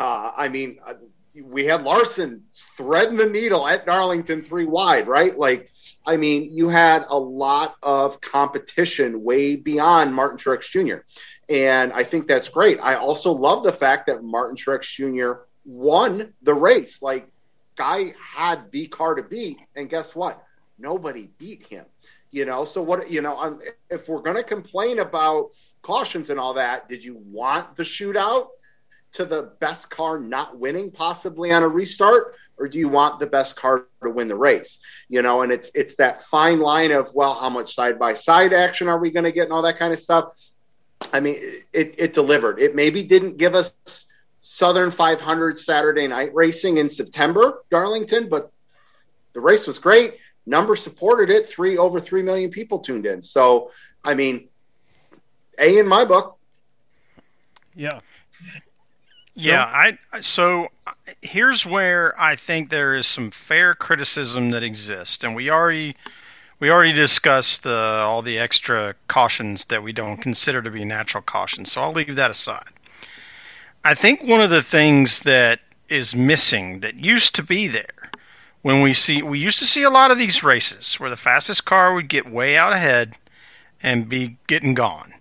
[0.00, 0.94] Uh, I mean, uh,
[1.42, 2.44] we had Larson
[2.76, 5.36] threading the needle at Darlington three wide, right?
[5.36, 5.70] Like,
[6.06, 11.04] I mean, you had a lot of competition way beyond Martin Truex Jr.
[11.48, 12.78] And I think that's great.
[12.80, 15.42] I also love the fact that Martin Truex Jr.
[15.64, 17.02] won the race.
[17.02, 17.28] Like,
[17.76, 20.42] guy had the car to beat, and guess what?
[20.78, 21.84] Nobody beat him.
[22.34, 23.08] You know, so what?
[23.08, 25.50] You know, if we're going to complain about
[25.82, 28.48] cautions and all that, did you want the shootout
[29.12, 33.26] to the best car not winning possibly on a restart, or do you want the
[33.26, 34.80] best car to win the race?
[35.08, 38.52] You know, and it's it's that fine line of well, how much side by side
[38.52, 40.32] action are we going to get and all that kind of stuff.
[41.12, 41.36] I mean,
[41.72, 42.60] it, it delivered.
[42.60, 43.76] It maybe didn't give us
[44.40, 48.50] Southern 500 Saturday night racing in September, Darlington, but
[49.34, 50.14] the race was great.
[50.46, 51.48] Number supported it.
[51.48, 53.22] Three over three million people tuned in.
[53.22, 53.70] So,
[54.04, 54.48] I mean,
[55.58, 56.36] A in my book.
[57.74, 58.00] Yeah.
[59.36, 60.68] Yeah, I so
[61.20, 65.96] here's where I think there is some fair criticism that exists, and we already
[66.60, 71.22] we already discussed the all the extra cautions that we don't consider to be natural
[71.22, 71.72] cautions.
[71.72, 72.70] So I'll leave that aside.
[73.84, 78.03] I think one of the things that is missing that used to be there
[78.64, 81.66] when we see we used to see a lot of these races where the fastest
[81.66, 83.14] car would get way out ahead
[83.82, 85.12] and be getting gone.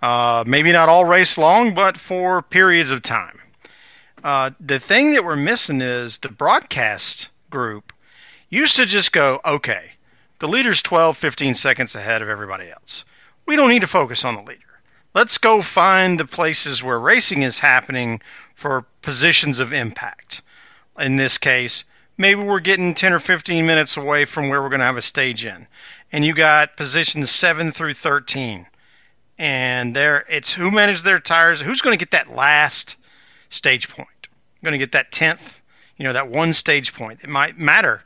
[0.00, 3.40] Uh, maybe not all race long, but for periods of time.
[4.22, 7.92] Uh, the thing that we're missing is the broadcast group
[8.50, 9.90] used to just go, okay,
[10.38, 13.04] the leader's 12, 15 seconds ahead of everybody else.
[13.46, 14.62] We don't need to focus on the leader.
[15.12, 18.20] Let's go find the places where racing is happening
[18.54, 20.40] for positions of impact.
[20.96, 21.82] In this case,
[22.18, 25.02] maybe we're getting 10 or 15 minutes away from where we're going to have a
[25.02, 25.66] stage in.
[26.12, 28.66] And you got positions 7 through 13.
[29.38, 32.96] And there it's who managed their tires, who's going to get that last
[33.50, 34.08] stage point.
[34.62, 35.60] going to get that 10th,
[35.96, 37.22] you know, that one stage point.
[37.22, 38.02] It might matter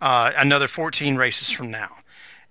[0.00, 1.90] uh, another 14 races from now.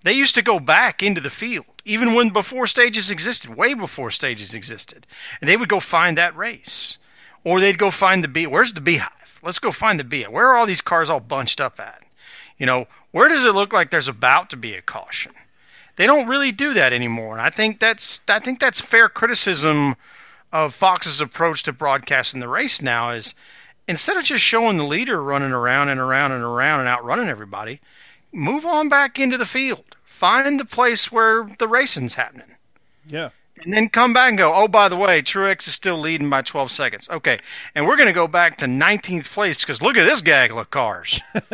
[0.04, 4.12] They used to go back into the field, even when before stages existed, way before
[4.12, 5.06] stages existed.
[5.42, 6.98] And they would go find that race.
[7.44, 8.48] Or they'd go find the bee.
[8.48, 9.19] Where's the beehive?
[9.42, 10.24] Let's go find the bee.
[10.24, 12.04] Where are all these cars all bunched up at?
[12.58, 15.32] You know, where does it look like there's about to be a caution?
[15.96, 17.34] They don't really do that anymore.
[17.34, 19.96] And I think that's I think that's fair criticism
[20.52, 23.34] of Fox's approach to broadcasting the race now is
[23.88, 27.82] instead of just showing the leader running around and around and around and outrunning everybody,
[28.32, 29.96] move on back into the field.
[30.06, 32.56] Find the place where the racing's happening.
[33.06, 33.30] Yeah.
[33.64, 36.42] And then come back and go, oh, by the way, Truex is still leading by
[36.42, 37.10] 12 seconds.
[37.10, 37.40] Okay.
[37.76, 40.70] And we're going to go back to 19th place because look at this gaggle of
[40.70, 41.20] cars.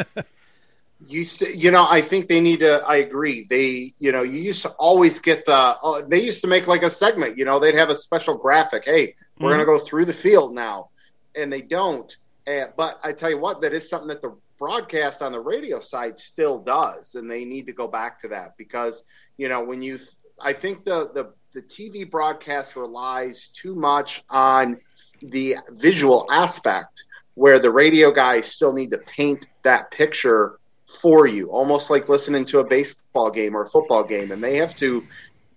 [1.08, 4.62] you you know i think they need to i agree they you know you used
[4.62, 7.76] to always get the uh, they used to make like a segment you know they'd
[7.76, 9.58] have a special graphic hey we're mm-hmm.
[9.58, 10.90] going to go through the field now
[11.36, 15.22] and they don't and, but i tell you what that is something that the broadcast
[15.22, 19.04] on the radio side still does and they need to go back to that because
[19.38, 20.00] you know when you
[20.40, 24.80] i think the the the tv broadcast relies too much on
[25.22, 30.60] the visual aspect where the radio guys still need to paint that picture
[31.02, 34.32] for you, almost like listening to a baseball game or a football game.
[34.32, 35.04] And they have to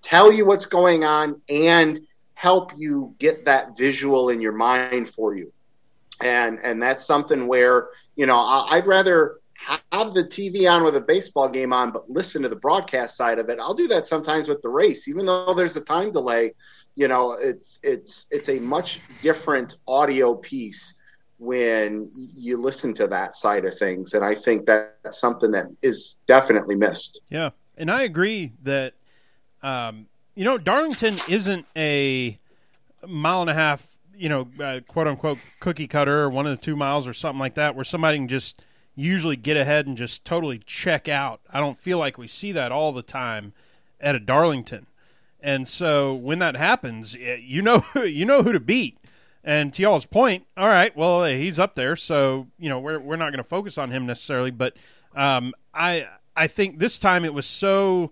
[0.03, 2.01] tell you what's going on and
[2.35, 5.53] help you get that visual in your mind for you.
[6.21, 9.38] And and that's something where you know I'd rather
[9.93, 13.39] have the TV on with a baseball game on, but listen to the broadcast side
[13.39, 13.59] of it.
[13.59, 16.55] I'll do that sometimes with the race, even though there's a time delay.
[16.95, 20.95] You know, it's it's it's a much different audio piece
[21.39, 24.15] when you listen to that side of things.
[24.15, 27.21] And I think that's something that is definitely missed.
[27.31, 27.51] Yeah.
[27.77, 28.95] And I agree that,
[29.63, 32.39] um, you know, Darlington isn't a
[33.07, 33.87] mile and a half,
[34.17, 37.39] you know, uh, quote unquote cookie cutter or one of the two miles or something
[37.39, 38.61] like that where somebody can just
[38.99, 41.41] usually get ahead and just totally check out.
[41.51, 43.53] I don't feel like we see that all the time
[44.01, 44.87] at a Darlington.
[45.41, 48.99] And so when that happens, you know you know who to beat.
[49.45, 53.17] And to y'all's point, all right, well, he's up there, so you know we're we're
[53.17, 54.51] not going to focus on him necessarily.
[54.51, 54.77] But
[55.15, 58.11] um, I I think this time it was so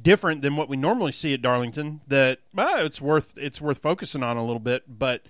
[0.00, 4.22] different than what we normally see at Darlington that well, it's worth it's worth focusing
[4.22, 4.84] on a little bit.
[4.86, 5.22] But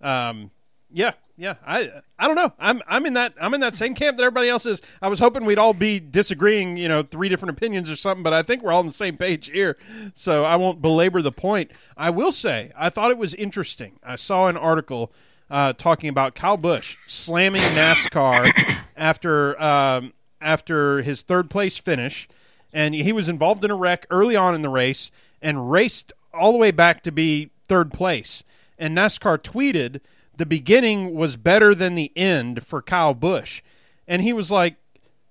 [0.00, 0.50] um,
[0.94, 1.56] yeah, yeah.
[1.66, 2.52] I I don't know.
[2.58, 4.80] I'm I'm in that I'm in that same camp that everybody else is.
[5.02, 8.32] I was hoping we'd all be disagreeing, you know, three different opinions or something, but
[8.32, 9.76] I think we're all on the same page here.
[10.14, 11.72] So I won't belabor the point.
[11.96, 13.98] I will say I thought it was interesting.
[14.04, 15.12] I saw an article
[15.50, 18.52] uh, talking about Kyle Busch slamming NASCAR
[18.96, 22.28] after um, after his third place finish,
[22.72, 25.10] and he was involved in a wreck early on in the race
[25.42, 28.44] and raced all the way back to be third place.
[28.78, 30.00] And NASCAR tweeted
[30.36, 33.62] the beginning was better than the end for Kyle Busch.
[34.06, 34.76] And he was like,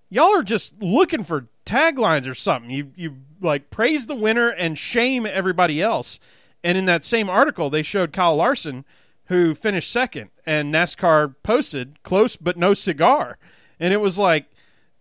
[0.10, 2.70] Y'all are just looking for taglines or something.
[2.70, 6.20] You you like praise the winner and shame everybody else.
[6.64, 8.86] And in that same article they showed Kyle Larson
[9.26, 13.38] who finished second and NASCAR posted close but no cigar.
[13.80, 14.46] And it was like,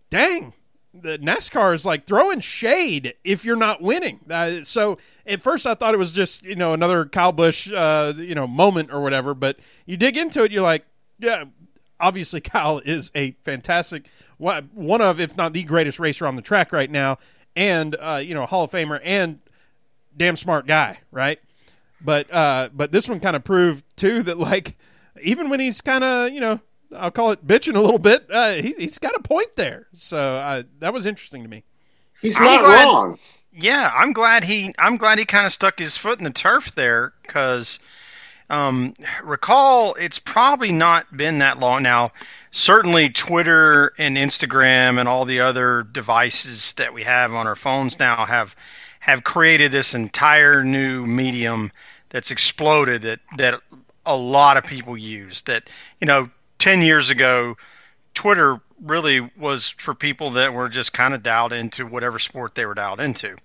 [0.09, 0.53] dang,
[0.93, 4.19] the NASCAR is like throwing shade if you're not winning.
[4.29, 8.13] Uh, so at first I thought it was just you know another Kyle Busch uh,
[8.15, 10.85] you know moment or whatever, but you dig into it, you're like,
[11.19, 11.45] yeah,
[11.99, 14.05] obviously Kyle is a fantastic
[14.37, 17.17] one of if not the greatest racer on the track right now,
[17.55, 19.39] and uh, you know Hall of Famer and
[20.15, 21.39] damn smart guy, right?
[22.01, 24.75] But uh, but this one kind of proved too that like
[25.23, 26.59] even when he's kind of you know
[26.95, 28.25] I'll call it bitching a little bit.
[28.29, 31.63] Uh, he, has got a point there, so uh, that was interesting to me.
[32.21, 33.19] He's not glad, wrong.
[33.51, 34.73] Yeah, I'm glad he.
[34.79, 37.79] I'm glad he kind of stuck his foot in the turf there because,
[38.49, 42.11] um, recall it's probably not been that long now.
[42.51, 47.99] Certainly, Twitter and Instagram and all the other devices that we have on our phones
[47.99, 48.55] now have
[48.99, 51.71] have created this entire new medium
[52.09, 53.59] that's exploded that that
[54.05, 55.41] a lot of people use.
[55.43, 55.69] That
[55.99, 56.29] you know
[56.63, 57.57] 10 years ago,
[58.13, 62.65] Twitter really was for people that were just kind of dialed into whatever sport they
[62.65, 63.35] were dialed into.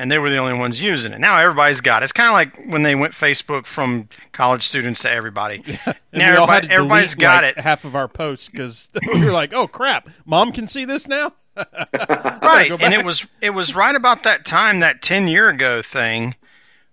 [0.00, 1.20] And they were the only ones using it.
[1.20, 2.06] Now everybody's got it.
[2.06, 5.62] It's kind of like when they went Facebook from college students to everybody.
[6.12, 6.30] Yeah.
[6.32, 7.62] now everybody, everybody's got like it.
[7.62, 11.34] Half of our posts because we were like, "Oh crap, mom can see this now."
[11.56, 16.34] right, and it was it was right about that time, that ten year ago thing,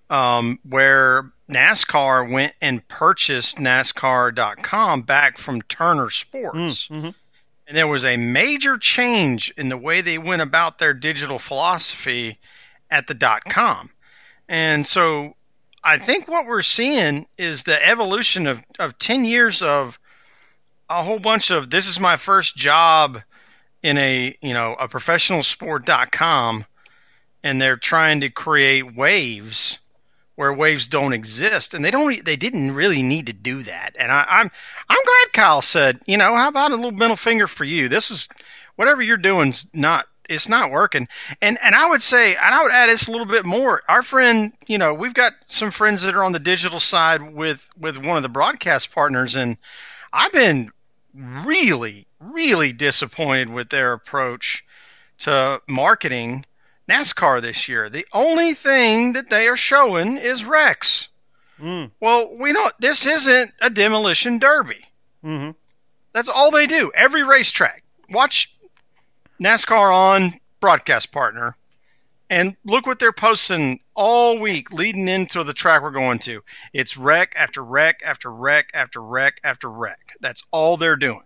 [0.09, 6.87] um, where NASCAR went and purchased NASCAR.com back from Turner Sports.
[6.87, 7.09] Mm, mm-hmm.
[7.67, 12.39] And there was a major change in the way they went about their digital philosophy
[12.89, 13.89] at the dot com.
[14.47, 15.35] And so
[15.83, 19.97] I think what we're seeing is the evolution of, of 10 years of
[20.89, 23.21] a whole bunch of this is my first job
[23.81, 26.65] in a, you know, a professional sport.com
[27.43, 29.79] and they're trying to create waves
[30.35, 32.23] where waves don't exist, and they don't.
[32.25, 33.95] They didn't really need to do that.
[33.97, 34.51] And I, I'm
[34.89, 37.87] I'm glad Kyle said, you know, how about a little middle finger for you?
[37.89, 38.29] This is
[38.75, 41.07] whatever you're doing's not it's not working.
[41.41, 43.83] And and I would say, and I would add this a little bit more.
[43.87, 47.69] Our friend, you know, we've got some friends that are on the digital side with
[47.77, 49.57] with one of the broadcast partners, and
[50.11, 50.71] I've been
[51.13, 54.63] really, really disappointed with their approach
[55.19, 56.45] to marketing
[56.89, 57.89] NASCAR this year.
[57.89, 61.07] The only thing that they are showing is wrecks.
[61.59, 61.91] Mm.
[61.99, 64.85] Well, we know this isn't a demolition derby.
[65.23, 65.51] hmm
[66.13, 66.91] That's all they do.
[66.93, 67.83] Every racetrack.
[68.09, 68.53] Watch
[69.41, 71.55] NASCAR on broadcast partner
[72.29, 76.41] and look what they're posting all week leading into the track we're going to.
[76.73, 79.99] It's wreck after wreck after wreck after wreck after wreck.
[80.19, 81.23] That's all they're doing.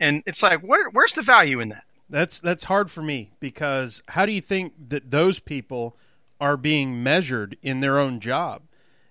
[0.00, 1.84] And it's like, where, where's the value in that?
[2.12, 5.96] That's that's hard for me because how do you think that those people
[6.38, 8.64] are being measured in their own job?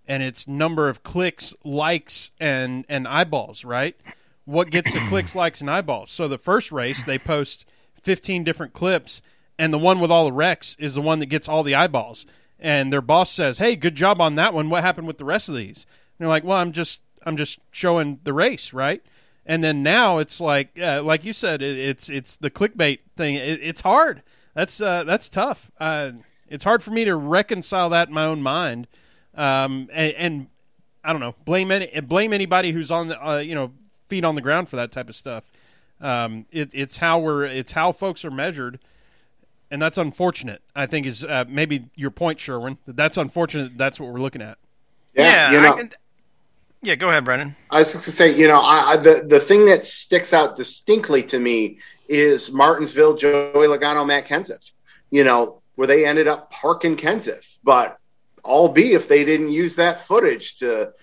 [0.07, 3.95] And it's number of clicks, likes, and and eyeballs, right?
[4.45, 6.11] What gets the clicks, likes, and eyeballs?
[6.11, 7.65] So the first race they post
[8.03, 9.23] fifteen different clips,
[9.57, 12.27] and the one with all the wrecks is the one that gets all the eyeballs.
[12.59, 14.69] And their boss says, "Hey, good job on that one.
[14.69, 17.57] What happened with the rest of these?" And they're like, "Well, I'm just I'm just
[17.71, 19.01] showing the race, right?"
[19.45, 23.35] And then now it's like, uh, like you said, it, it's it's the clickbait thing.
[23.35, 24.21] It, it's hard.
[24.53, 25.71] That's uh, that's tough.
[25.79, 26.11] Uh,
[26.47, 28.87] it's hard for me to reconcile that in my own mind.
[29.33, 30.47] Um, and, and
[31.03, 33.71] I don't know, blame any blame anybody who's on the uh, you know
[34.09, 35.51] feet on the ground for that type of stuff.
[35.99, 38.79] Um, it, it's how we're it's how folks are measured,
[39.71, 40.61] and that's unfortunate.
[40.75, 42.77] I think is uh, maybe your point, Sherwin.
[42.85, 43.77] That that's unfortunate.
[43.77, 44.57] That's what we're looking at.
[45.15, 45.91] Yeah, you know, I can,
[46.81, 46.95] yeah.
[46.95, 47.55] Go ahead, Brennan.
[47.69, 50.55] I was just to say, you know, I, I, the the thing that sticks out
[50.55, 54.71] distinctly to me is Martinsville, Joey Logano, Matt Kenseth.
[55.09, 57.97] You know, where they ended up parking Kenseth, but
[58.43, 60.93] all be if they didn't use that footage to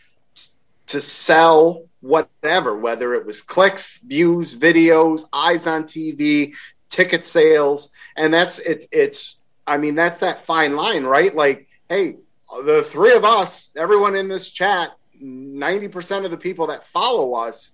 [0.86, 6.54] to sell whatever, whether it was clicks, views, videos, eyes on TV,
[6.88, 9.36] ticket sales, and that's it's it's.
[9.66, 11.34] I mean, that's that fine line, right?
[11.34, 12.16] Like, hey,
[12.64, 17.70] the three of us, everyone in this chat, 90% of the people that follow us,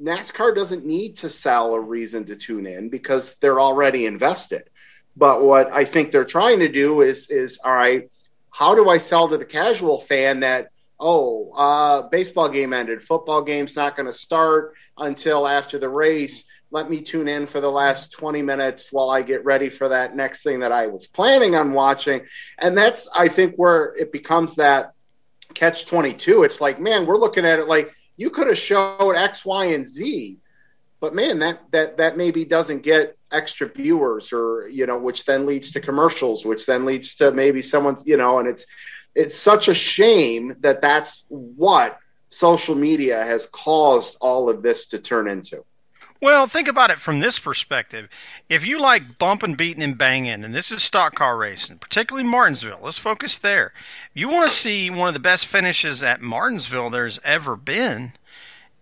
[0.00, 4.70] NASCAR doesn't need to sell a reason to tune in because they're already invested.
[5.16, 8.10] But what I think they're trying to do is is all right,
[8.50, 13.42] how do I sell to the casual fan that oh, uh, baseball game ended, football
[13.42, 16.44] game's not going to start until after the race.
[16.70, 20.14] Let me tune in for the last 20 minutes while I get ready for that
[20.14, 22.26] next thing that I was planning on watching.
[22.58, 24.92] And that's, I think, where it becomes that
[25.54, 26.42] catch 22.
[26.42, 29.84] It's like, man, we're looking at it like you could have showed X, Y, and
[29.84, 30.38] Z,
[31.00, 35.46] but man, that, that, that maybe doesn't get extra viewers or, you know, which then
[35.46, 38.66] leads to commercials, which then leads to maybe someone's, you know, and it's,
[39.14, 41.98] it's such a shame that that's what
[42.28, 45.64] social media has caused all of this to turn into.
[46.20, 48.08] Well, think about it from this perspective.
[48.48, 52.80] If you like bumping, beating, and banging, and this is stock car racing, particularly Martinsville,
[52.82, 53.72] let's focus there.
[54.10, 58.12] If you want to see one of the best finishes at Martinsville there's ever been,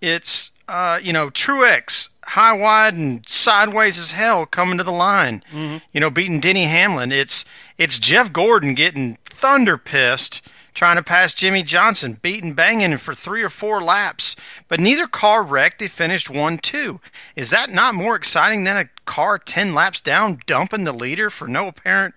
[0.00, 5.42] it's uh, you know Truex high, wide, and sideways as hell coming to the line.
[5.52, 5.78] Mm-hmm.
[5.92, 7.12] You know, beating Denny Hamlin.
[7.12, 7.44] It's
[7.78, 10.42] it's Jeff Gordon getting thunder pissed
[10.78, 14.36] trying to pass Jimmie Johnson, beating banging for three or four laps.
[14.68, 15.80] But neither car wrecked.
[15.80, 17.00] They finished 1 2.
[17.34, 21.48] Is that not more exciting than a car 10 laps down dumping the leader for
[21.48, 22.14] no apparent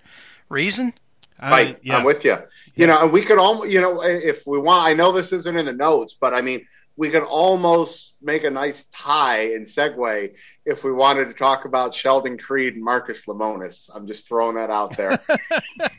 [0.47, 0.93] reason?
[1.41, 1.79] Right.
[1.81, 1.97] yeah.
[1.97, 2.37] I'm with you.
[2.75, 5.57] You know, and we could almost, you know, if we want, I know this isn't
[5.57, 6.67] in the notes, but I mean,
[6.97, 10.33] we could almost make a nice tie and segue
[10.65, 13.89] if we wanted to talk about Sheldon Creed and Marcus Lemonis.
[13.93, 15.19] I'm just throwing that out there.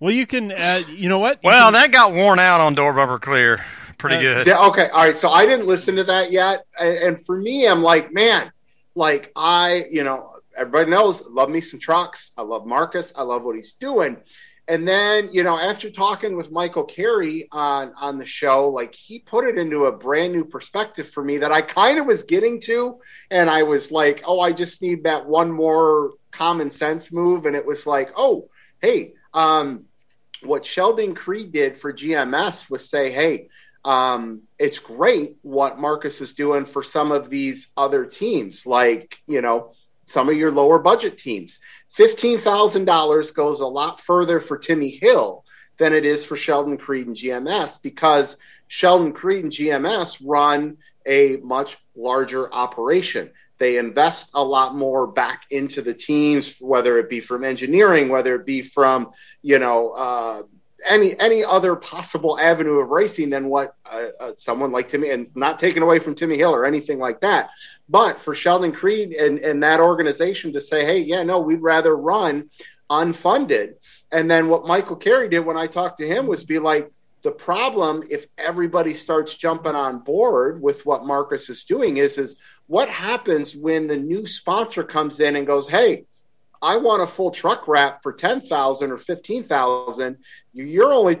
[0.00, 0.50] Well, you can.
[0.50, 1.38] Uh, you know what?
[1.42, 3.60] You Well, can- that got worn out on Door Bumper Clear.
[3.98, 4.46] Pretty Uh, good.
[4.48, 5.16] Yeah, okay, all right.
[5.16, 8.50] So I didn't listen to that yet, and, and for me, I'm like, man,
[8.96, 12.32] like I, you know, everybody knows, love me some trucks.
[12.36, 13.12] I love Marcus.
[13.16, 14.16] I love what he's doing.
[14.66, 19.18] And then, you know, after talking with Michael Carey on on the show, like he
[19.18, 22.60] put it into a brand new perspective for me that I kind of was getting
[22.62, 22.98] to,
[23.30, 27.54] and I was like, oh, I just need that one more common sense move, and
[27.54, 28.48] it was like, oh,
[28.80, 29.84] hey, um,
[30.42, 33.48] what Sheldon Creed did for GMS was say, hey,
[33.84, 39.42] um, it's great what Marcus is doing for some of these other teams, like, you
[39.42, 39.72] know,
[40.06, 41.58] some of your lower budget teams.
[41.98, 45.44] $15,000 goes a lot further for Timmy Hill
[45.76, 48.36] than it is for Sheldon Creed and GMS because
[48.68, 53.30] Sheldon Creed and GMS run a much larger operation.
[53.58, 58.34] They invest a lot more back into the teams, whether it be from engineering, whether
[58.34, 60.42] it be from, you know, uh,
[60.86, 65.34] any any other possible avenue of racing than what uh, uh, someone like Timmy, and
[65.34, 67.50] not taken away from Timmy Hill or anything like that.
[67.88, 71.96] But for Sheldon Creed and, and that organization to say, hey, yeah, no, we'd rather
[71.96, 72.48] run
[72.90, 73.74] unfunded.
[74.12, 76.90] And then what Michael Carey did when I talked to him was be like,
[77.22, 82.36] The problem, if everybody starts jumping on board with what Marcus is doing, is is
[82.66, 86.04] what happens when the new sponsor comes in and goes, "Hey,
[86.60, 90.18] I want a full truck wrap for ten thousand or fifteen thousand.
[90.52, 91.18] You're only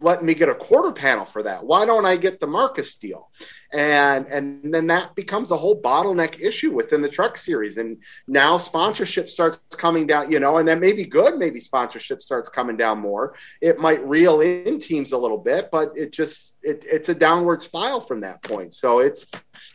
[0.00, 1.64] letting me get a quarter panel for that.
[1.64, 3.30] Why don't I get the Marcus deal?
[3.72, 7.76] And and then that becomes a whole bottleneck issue within the truck series.
[7.76, 11.38] And now sponsorship starts coming down, you know, and that may be good.
[11.38, 13.34] Maybe sponsorship starts coming down more.
[13.60, 17.60] It might reel in teams a little bit, but it just it, it's a downward
[17.60, 18.72] spiral from that point.
[18.72, 19.26] So it's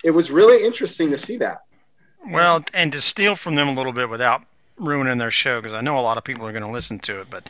[0.03, 1.59] it was really interesting to see that.
[2.27, 4.43] Well, and to steal from them a little bit without
[4.77, 7.21] ruining their show because I know a lot of people are going to listen to
[7.21, 7.27] it.
[7.29, 7.49] But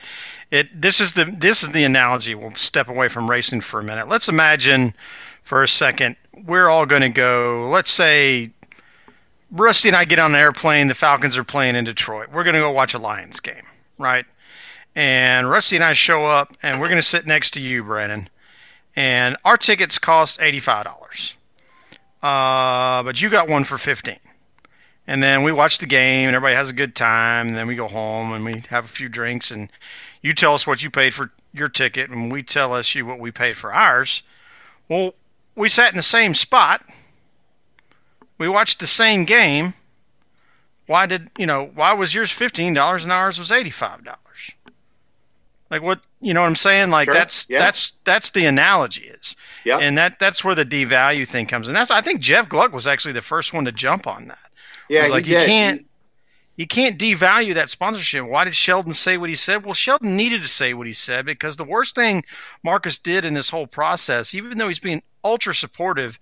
[0.51, 2.35] it this is the this is the analogy.
[2.35, 4.07] We'll step away from racing for a minute.
[4.07, 4.93] Let's imagine
[5.43, 6.15] for a second
[6.45, 7.69] we're all going to go.
[7.69, 8.51] Let's say
[9.51, 10.87] Rusty and I get on an airplane.
[10.87, 12.29] The Falcons are playing in Detroit.
[12.31, 13.65] We're going to go watch a Lions game,
[13.97, 14.25] right?
[14.95, 18.29] And Rusty and I show up, and we're going to sit next to you, Brandon.
[18.95, 21.33] And our tickets cost eighty-five dollars,
[22.21, 24.19] uh, but you got one for fifteen
[25.07, 27.75] and then we watch the game and everybody has a good time and then we
[27.75, 29.69] go home and we have a few drinks and
[30.21, 33.19] you tell us what you paid for your ticket and we tell us you what
[33.19, 34.23] we paid for ours
[34.87, 35.13] well
[35.55, 36.83] we sat in the same spot.
[38.37, 39.73] We watched the same game.
[40.87, 44.15] Why did you know why was yours $15 and ours was $85
[45.69, 46.89] like what you know what i'm saying?
[46.89, 47.59] Like Sure, that's yeah.
[47.59, 49.35] that's that's the analogy is.
[49.63, 49.77] Yeah.
[49.77, 51.73] and that that's where the devalue thing comes in.
[51.73, 54.37] That's i think jeff gluck was actually the first one to jump on that.
[54.89, 55.85] Yeah, like, you can't- He-
[56.55, 58.25] you can't devalue that sponsorship.
[58.25, 59.65] Why did Sheldon say what he said?
[59.65, 62.23] Well, Sheldon needed to say what he said because the worst thing
[62.63, 66.19] Marcus did in this whole process, even though he's being ultra supportive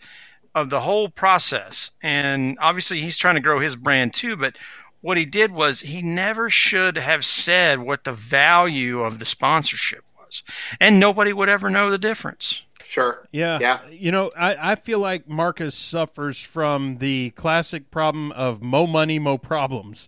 [0.54, 4.58] of the whole process, and obviously he's trying to grow his brand too, but
[5.02, 10.04] what he did was he never should have said what the value of the sponsorship
[10.20, 10.44] was.
[10.80, 12.62] And nobody would ever know the difference.
[12.84, 13.28] Sure.
[13.32, 13.58] Yeah.
[13.60, 13.80] Yeah.
[13.90, 19.18] You know, I, I feel like Marcus suffers from the classic problem of mo money,
[19.18, 20.08] mo problems.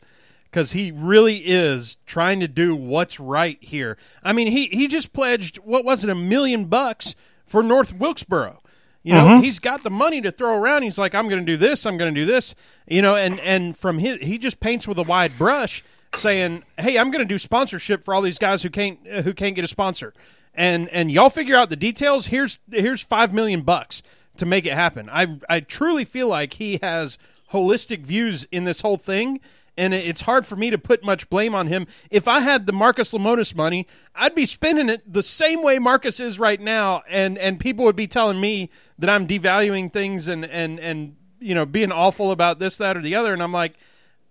[0.51, 3.97] Because he really is trying to do what's right here.
[4.21, 7.15] I mean, he, he just pledged, what was it, a million bucks
[7.47, 8.61] for North Wilkesboro.
[9.03, 10.83] You know, he's got the money to throw around.
[10.83, 11.85] He's like, I'm going to do this.
[11.85, 12.55] I'm going to do this.
[12.87, 15.83] You know, and, and from his, he just paints with a wide brush
[16.15, 19.33] saying, Hey, I'm going to do sponsorship for all these guys who can't, uh, who
[19.33, 20.13] can't get a sponsor
[20.53, 22.27] and and y'all figure out the details.
[22.27, 24.03] Here's here's five million bucks
[24.37, 25.09] to make it happen.
[25.11, 27.17] I I truly feel like he has
[27.51, 29.39] holistic views in this whole thing,
[29.77, 31.87] and it's hard for me to put much blame on him.
[32.11, 36.19] If I had the Marcus Lemonis money, I'd be spending it the same way Marcus
[36.19, 38.69] is right now, and and people would be telling me
[38.99, 43.01] that I'm devaluing things and and and you know being awful about this, that, or
[43.01, 43.73] the other, and I'm like.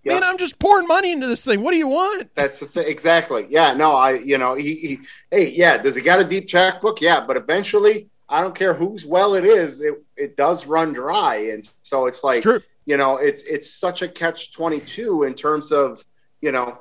[0.04, 0.14] Yeah.
[0.14, 1.60] Man, I'm just pouring money into this thing.
[1.60, 2.34] What do you want?
[2.34, 2.88] That's the thing.
[2.88, 3.46] Exactly.
[3.48, 3.72] Yeah.
[3.74, 4.98] No, I, you know, he, he,
[5.30, 7.00] hey, yeah, does he got a deep checkbook?
[7.00, 7.24] Yeah.
[7.24, 11.36] But eventually, I don't care whose well it is, it, it does run dry.
[11.36, 12.62] And so it's like, It's true.
[12.84, 16.04] You know, it's, it's such a catch 22 in terms of,
[16.40, 16.78] you know,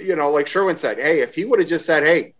[0.00, 2.34] you know, like Sherwin said, hey, if he would have just said, hey,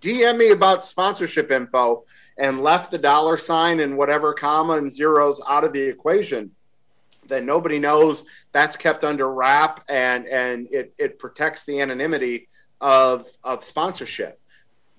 [0.00, 2.04] DM me about sponsorship info
[2.38, 6.50] and left the dollar sign and whatever comma and zeros out of the equation,
[7.26, 12.48] then nobody knows that's kept under wrap and and it, it protects the anonymity
[12.80, 14.38] of of sponsorship.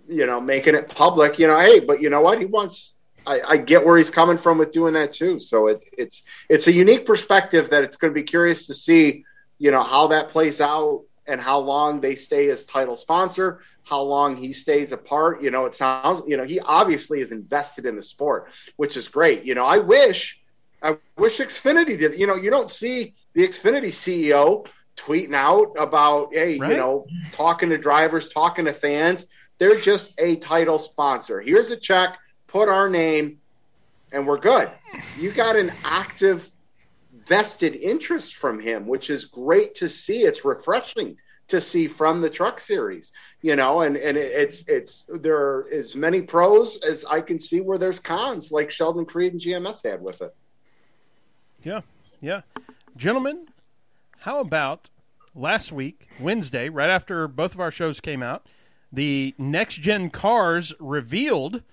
[0.07, 1.39] You know, making it public.
[1.39, 2.39] You know, hey, but you know what?
[2.39, 2.95] He wants.
[3.25, 5.39] I, I get where he's coming from with doing that too.
[5.39, 9.23] So it's it's it's a unique perspective that it's going to be curious to see.
[9.59, 14.01] You know how that plays out and how long they stay as title sponsor, how
[14.01, 15.41] long he stays apart.
[15.43, 16.23] You know, it sounds.
[16.27, 19.43] You know, he obviously is invested in the sport, which is great.
[19.43, 20.39] You know, I wish
[20.81, 22.19] I wish Xfinity did.
[22.19, 24.65] You know, you don't see the Xfinity CEO
[24.97, 26.71] tweeting out about, hey, Right.
[26.71, 29.25] you know, talking to drivers, talking to fans.
[29.57, 31.39] They're just a title sponsor.
[31.39, 32.17] Here's a check,
[32.51, 33.39] put our name,
[34.11, 34.69] and we're good.
[35.17, 36.51] You got an active
[37.25, 40.23] vested interest from him, which is great to see.
[40.23, 45.37] It's refreshing to see from the truck series, you know, and, and it's it's there
[45.37, 49.41] are as many pros as I can see where there's cons, like Sheldon Creed and
[49.41, 50.33] GMS had with it.
[51.63, 51.81] Yeah,
[52.21, 52.41] yeah.
[52.95, 53.47] Gentlemen,
[54.19, 54.89] how about
[55.35, 58.45] last week, Wednesday, right after both of our shows came out,
[58.91, 61.63] the next gen cars revealed.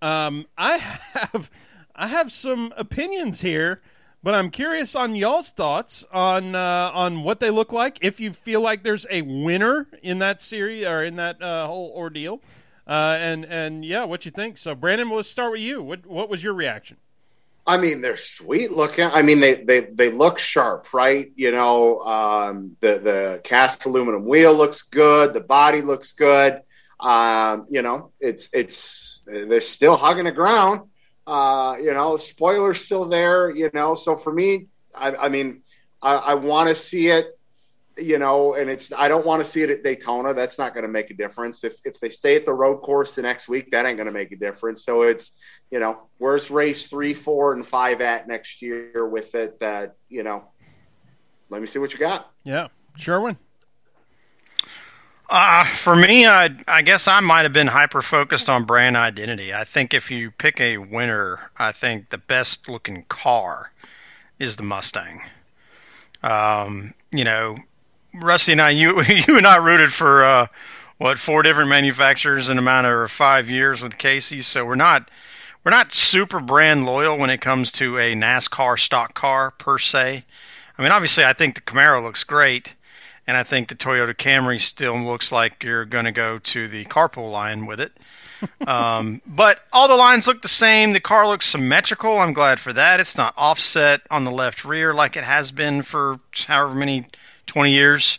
[0.00, 1.50] Um, I have
[1.94, 3.80] I have some opinions here,
[4.22, 7.98] but I'm curious on y'all's thoughts on uh, on what they look like.
[8.00, 11.92] If you feel like there's a winner in that series or in that uh, whole
[11.96, 12.40] ordeal,
[12.86, 14.58] uh, and and yeah, what you think.
[14.58, 15.82] So, Brandon, let's start with you.
[15.82, 16.96] What what was your reaction?
[17.66, 19.04] I mean, they're sweet looking.
[19.04, 21.30] I mean, they they they look sharp, right?
[21.36, 25.34] You know, um, the the cast aluminum wheel looks good.
[25.34, 26.62] The body looks good.
[27.00, 30.88] Um, you know, it's it's they're still hugging the ground.
[31.26, 33.50] Uh, you know, spoilers still there.
[33.50, 35.62] You know, so for me, I, I mean,
[36.02, 37.26] I, I want to see it.
[37.96, 40.32] You know, and it's I don't want to see it at Daytona.
[40.32, 41.64] That's not going to make a difference.
[41.64, 44.12] If if they stay at the road course the next week, that ain't going to
[44.12, 44.84] make a difference.
[44.84, 45.32] So it's
[45.70, 49.58] you know, where's race three, four, and five at next year with it?
[49.58, 50.44] That you know,
[51.50, 52.30] let me see what you got.
[52.44, 53.36] Yeah, Sherwin.
[55.30, 59.52] Uh, for me, I, I guess I might have been hyper focused on brand identity.
[59.52, 63.70] I think if you pick a winner, I think the best looking car
[64.38, 65.20] is the Mustang.
[66.22, 67.56] Um, you know,
[68.14, 70.46] Rusty and I, you you and I rooted for uh,
[70.96, 75.10] what four different manufacturers in a matter of five years with Casey, so we're not
[75.62, 80.24] we're not super brand loyal when it comes to a NASCAR stock car per se.
[80.78, 82.72] I mean, obviously, I think the Camaro looks great
[83.28, 86.86] and I think the Toyota Camry still looks like you're going to go to the
[86.86, 87.92] carpool line with it.
[88.66, 90.94] um, but all the lines look the same.
[90.94, 92.18] The car looks symmetrical.
[92.18, 93.00] I'm glad for that.
[93.00, 97.06] It's not offset on the left rear like it has been for however many
[97.46, 98.18] 20 years.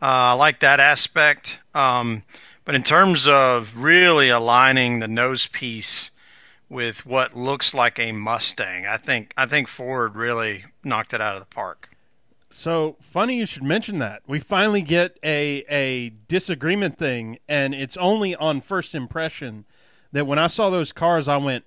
[0.00, 1.58] Uh, I like that aspect.
[1.74, 2.22] Um,
[2.64, 6.10] but in terms of really aligning the nose piece
[6.70, 11.36] with what looks like a Mustang, I think I think Ford really knocked it out
[11.36, 11.90] of the park.
[12.50, 14.22] So funny you should mention that.
[14.26, 19.66] We finally get a a disagreement thing, and it's only on first impression
[20.12, 21.64] that when I saw those cars, I went,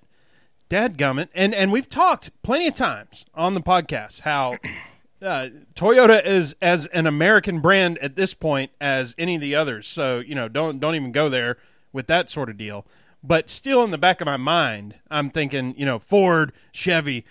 [0.68, 4.54] "Dad gummit!" And and we've talked plenty of times on the podcast how
[5.22, 9.86] uh, Toyota is as an American brand at this point as any of the others.
[9.86, 11.58] So you know, don't don't even go there
[11.92, 12.84] with that sort of deal.
[13.22, 17.24] But still, in the back of my mind, I'm thinking, you know, Ford, Chevy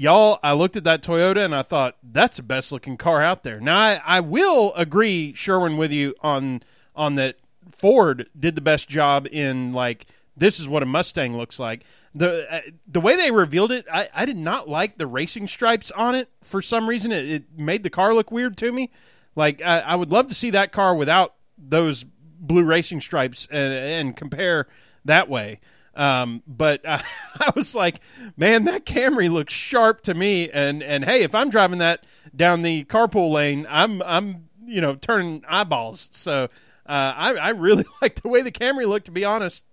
[0.00, 3.42] y'all, I looked at that Toyota and I thought that's the best looking car out
[3.42, 3.60] there.
[3.60, 6.62] Now I, I will agree, Sherwin, with you on
[6.96, 7.36] on that.
[7.72, 11.84] Ford did the best job in like this is what a Mustang looks like.
[12.14, 15.90] the uh, The way they revealed it, I, I did not like the racing stripes
[15.92, 17.12] on it for some reason.
[17.12, 18.90] It, it made the car look weird to me.
[19.36, 23.72] Like I, I would love to see that car without those blue racing stripes and,
[23.72, 24.66] and compare
[25.04, 25.60] that way.
[25.94, 27.00] Um, but uh,
[27.40, 28.00] I was like,
[28.36, 30.50] man, that Camry looks sharp to me.
[30.50, 34.94] And and hey, if I'm driving that down the carpool lane, I'm I'm you know
[34.96, 36.08] turning eyeballs.
[36.12, 36.44] So
[36.86, 39.64] uh, I I really like the way the Camry looked, to be honest.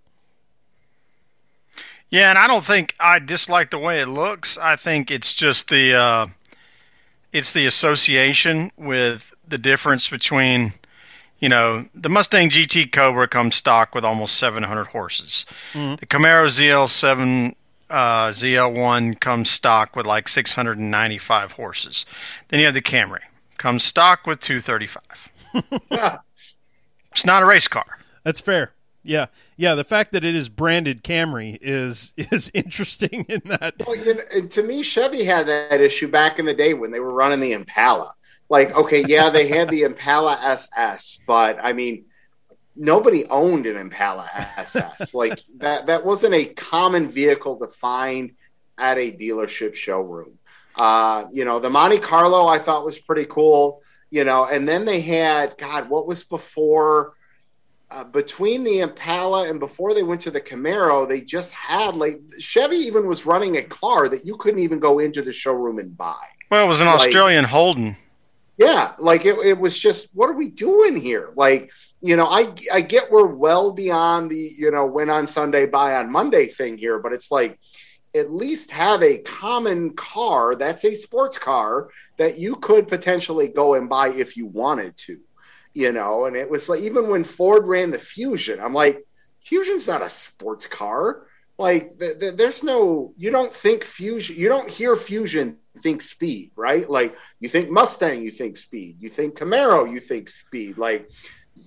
[2.10, 4.56] Yeah, and I don't think I dislike the way it looks.
[4.56, 6.26] I think it's just the uh,
[7.32, 10.72] it's the association with the difference between
[11.40, 15.46] you know, the Mustang GT Cobra comes stock with almost 700 horses.
[15.72, 15.96] Mm-hmm.
[15.96, 17.54] The Camaro ZL7
[17.90, 22.06] uh, ZL1 comes stock with like 695 horses.
[22.48, 23.20] Then you have the Camry,
[23.56, 25.02] comes stock with 235.
[27.12, 27.98] it's not a race car.
[28.24, 28.72] That's fair.
[29.04, 29.26] Yeah,
[29.56, 29.74] yeah.
[29.74, 33.74] The fact that it is branded Camry is is interesting in that.
[33.86, 37.00] Well, you know, to me, Chevy had that issue back in the day when they
[37.00, 38.14] were running the Impala
[38.48, 42.04] like okay yeah they had the impala ss but i mean
[42.76, 44.28] nobody owned an impala
[44.58, 48.32] ss like that that wasn't a common vehicle to find
[48.76, 50.38] at a dealership showroom
[50.76, 54.84] uh, you know the monte carlo i thought was pretty cool you know and then
[54.84, 57.14] they had god what was before
[57.90, 62.20] uh, between the Impala and before they went to the Camaro, they just had like
[62.38, 65.96] Chevy even was running a car that you couldn't even go into the showroom and
[65.96, 66.22] buy.
[66.50, 67.96] Well, it was an like, Australian Holden.
[68.58, 71.30] Yeah, like it, it was just, what are we doing here?
[71.36, 75.66] Like, you know, I I get we're well beyond the you know win on Sunday,
[75.66, 77.58] buy on Monday thing here, but it's like
[78.14, 83.74] at least have a common car that's a sports car that you could potentially go
[83.74, 85.18] and buy if you wanted to,
[85.74, 86.26] you know.
[86.26, 89.04] And it was like even when Ford ran the Fusion, I'm like,
[89.40, 91.26] Fusion's not a sports car.
[91.58, 96.50] Like, th- th- there's no, you don't think Fusion, you don't hear Fusion think speed,
[96.56, 96.88] right?
[96.88, 98.96] Like you think Mustang, you think speed.
[99.00, 100.78] You think Camaro, you think speed.
[100.78, 101.10] Like,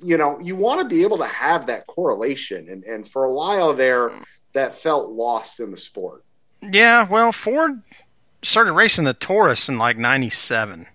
[0.02, 2.70] you know, you want to be able to have that correlation.
[2.70, 4.12] And and for a while there,
[4.54, 6.24] that felt lost in the sport.
[6.62, 7.82] Yeah, well, Ford
[8.44, 10.88] started racing the Taurus in like '97.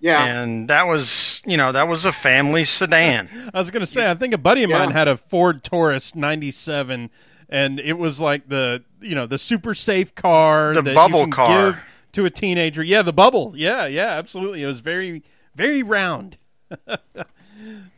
[0.00, 0.24] Yeah.
[0.24, 3.28] And that was, you know, that was a family sedan.
[3.54, 6.14] I was going to say, I think a buddy of mine had a Ford Taurus
[6.14, 7.10] 97
[7.48, 12.24] and it was like the you know the super safe car, the bubble car to
[12.24, 12.82] a teenager.
[12.82, 13.52] Yeah, the bubble.
[13.56, 14.62] Yeah, yeah, absolutely.
[14.62, 15.22] It was very
[15.54, 16.38] very round.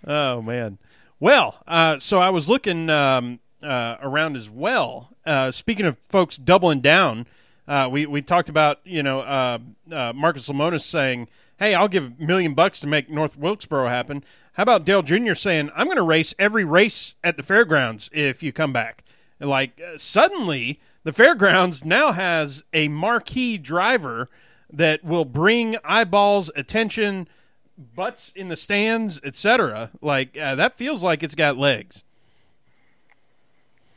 [0.07, 0.79] oh man.
[1.21, 5.11] Well, uh, so I was looking um, uh, around as well.
[5.27, 7.27] Uh, speaking of folks doubling down,
[7.67, 9.59] Uh, we we talked about you know uh,
[9.93, 11.29] uh, Marcus Lemonis saying,
[11.59, 14.25] "Hey, I'll give a million bucks to make North Wilkesboro happen."
[14.55, 15.35] How about Dale Jr.
[15.35, 19.05] saying, "I'm going to race every race at the fairgrounds if you come back"?
[19.41, 24.29] Like uh, suddenly, the fairgrounds now has a marquee driver
[24.71, 27.29] that will bring eyeballs, attention,
[27.95, 29.91] butts in the stands, etc.
[30.03, 32.05] Like uh, that feels like it's got legs.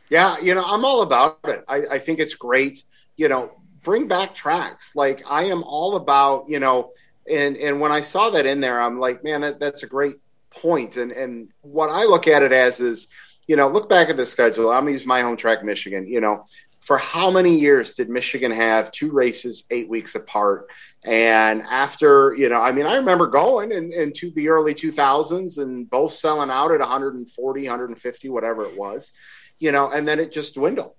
[0.10, 1.64] Yeah, you know, I'm all about it.
[1.68, 2.84] I, I think it's great.
[3.16, 4.96] You know, bring back tracks.
[4.96, 6.92] Like I am all about, you know,
[7.30, 10.16] and and when I saw that in there, I'm like, man, that, that's a great
[10.50, 10.98] point.
[10.98, 13.08] And and what I look at it as is,
[13.52, 14.70] you know, look back at the schedule.
[14.70, 16.08] I'm gonna use my home track, Michigan.
[16.08, 16.46] You know,
[16.80, 20.70] for how many years did Michigan have two races eight weeks apart?
[21.04, 25.90] And after, you know, I mean, I remember going in, into the early 2000s and
[25.90, 29.12] both selling out at 140, 150, whatever it was,
[29.60, 30.94] you know, and then it just dwindled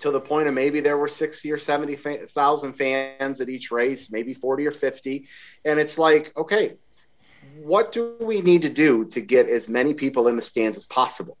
[0.00, 4.32] to the point of maybe there were 60 or 70,000 fans at each race, maybe
[4.32, 5.28] 40 or 50.
[5.66, 6.78] And it's like, okay,
[7.58, 10.86] what do we need to do to get as many people in the stands as
[10.86, 11.36] possible?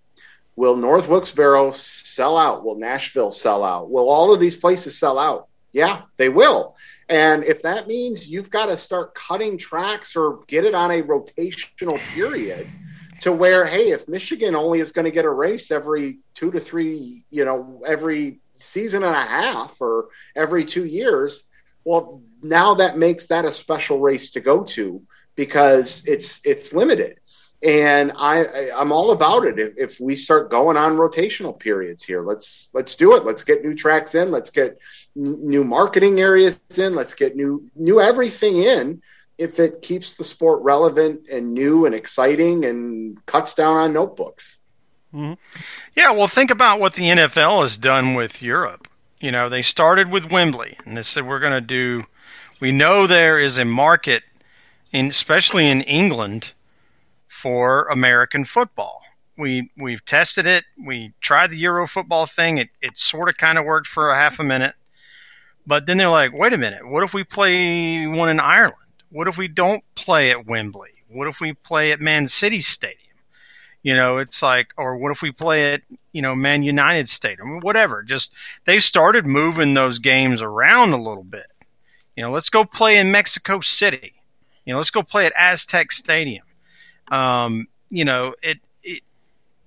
[0.56, 2.64] Will North Wilkesboro sell out?
[2.64, 3.90] Will Nashville sell out?
[3.90, 5.48] Will all of these places sell out?
[5.72, 6.76] Yeah, they will.
[7.08, 11.02] And if that means you've got to start cutting tracks or get it on a
[11.02, 12.66] rotational period
[13.20, 16.60] to where, hey, if Michigan only is going to get a race every two to
[16.60, 21.44] three, you know, every season and a half or every two years,
[21.84, 25.02] well, now that makes that a special race to go to
[25.34, 27.18] because it's it's limited
[27.64, 29.58] and I, I am all about it.
[29.58, 33.24] If, if we start going on rotational periods here, let's let's do it.
[33.24, 34.30] Let's get new tracks in.
[34.30, 34.78] Let's get
[35.16, 36.94] n- new marketing areas in.
[36.94, 39.02] Let's get new new everything in.
[39.38, 44.58] If it keeps the sport relevant and new and exciting and cuts down on notebooks.
[45.12, 45.32] Mm-hmm.
[45.96, 48.86] Yeah, well, think about what the NFL has done with Europe.
[49.20, 52.04] You know, they started with Wembley, and they said we're going to do.
[52.60, 54.22] We know there is a market,
[54.92, 56.52] in especially in England
[57.44, 59.02] for American football.
[59.36, 60.64] We we've tested it.
[60.82, 62.56] We tried the Euro football thing.
[62.56, 64.74] It it sort of kind of worked for a half a minute,
[65.66, 66.88] but then they're like, wait a minute.
[66.88, 68.78] What if we play one in Ireland?
[69.10, 70.92] What if we don't play at Wembley?
[71.08, 72.98] What if we play at Man City Stadium?
[73.82, 75.82] You know, it's like, or what if we play at
[76.12, 77.60] you know Man United Stadium?
[77.60, 78.02] Whatever.
[78.02, 78.32] Just
[78.64, 81.48] they started moving those games around a little bit.
[82.16, 84.14] You know, let's go play in Mexico City.
[84.64, 86.46] You know, let's go play at Aztec Stadium
[87.10, 89.02] um, you know, it, it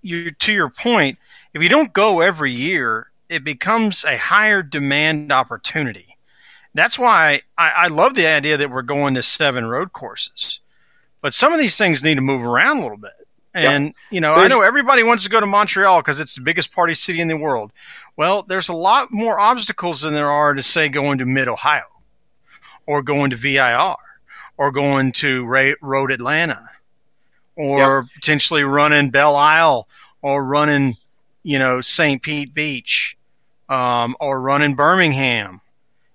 [0.02, 1.18] you to your point,
[1.54, 6.18] if you don't go every year, it becomes a higher demand opportunity.
[6.74, 10.60] That's why I, I love the idea that we're going to seven road courses.
[11.22, 13.12] But some of these things need to move around a little bit.
[13.54, 16.42] And you know, there's, I know everybody wants to go to Montreal because it's the
[16.42, 17.72] biggest party city in the world.
[18.16, 21.86] Well, there's a lot more obstacles than there are to say going to Mid Ohio,
[22.86, 23.96] or going to VIR,
[24.58, 25.46] or going to
[25.82, 26.70] Road Atlanta,
[27.58, 28.14] or yep.
[28.14, 29.88] potentially running Belle Isle
[30.22, 30.96] or running,
[31.44, 32.22] you know, St.
[32.22, 33.18] Pete Beach,
[33.68, 35.60] um, or running Birmingham.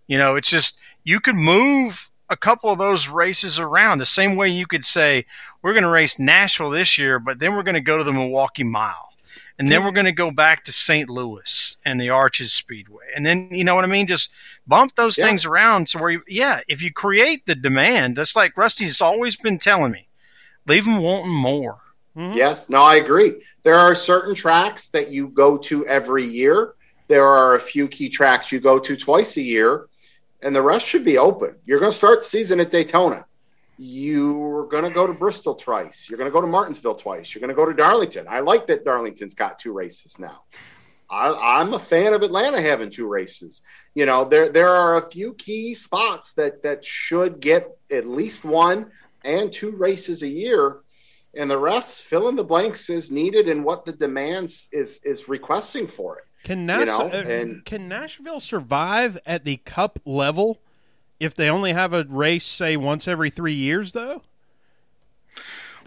[0.07, 4.37] You know, it's just you could move a couple of those races around the same
[4.37, 5.27] way you could say
[5.61, 8.13] we're going to race Nashville this year, but then we're going to go to the
[8.13, 9.11] Milwaukee Mile.
[9.59, 11.09] And then we're going to go back to St.
[11.09, 13.05] Louis and the Arches Speedway.
[13.15, 14.09] And then, you know what I mean?
[14.09, 14.31] Just
[14.67, 15.27] bump those yeah.
[15.27, 15.89] things around.
[15.89, 19.93] So where, you, yeah, if you create the demand, that's like Rusty's always been telling
[19.93, 20.09] me
[20.67, 21.79] leave them wanting more.
[22.17, 22.37] Mm-hmm.
[22.37, 23.41] Yes, no, I agree.
[23.63, 26.75] There are certain tracks that you go to every year.
[27.09, 29.87] There are a few key tracks you go to twice a year,
[30.43, 31.57] and the rest should be open.
[31.65, 33.25] You're going to start the season at Daytona.
[33.79, 36.09] You're going to go to Bristol twice.
[36.09, 37.35] You're going to go to Martinsville twice.
[37.35, 38.27] You're going to go to Darlington.
[38.29, 40.43] I like that Darlington's got two races now.
[41.13, 43.63] I, am a fan of Atlanta having two races.
[43.95, 48.45] You know, there there are a few key spots that that should get at least
[48.45, 48.91] one
[49.25, 50.79] and two races a year,
[51.35, 55.29] and the rest fill in the blanks as needed and what the demands is is
[55.29, 56.25] requesting for it.
[56.45, 57.11] Can Nash- you know?
[57.11, 60.61] uh, and, can Nashville survive at the Cup level
[61.21, 64.23] if they only have a race, say once every three years, though?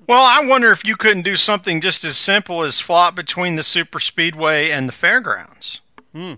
[0.08, 3.64] Well, I wonder if you couldn't do something just as simple as flop between the
[3.64, 5.82] super speedway and the fairgrounds.
[6.14, 6.34] Hmm.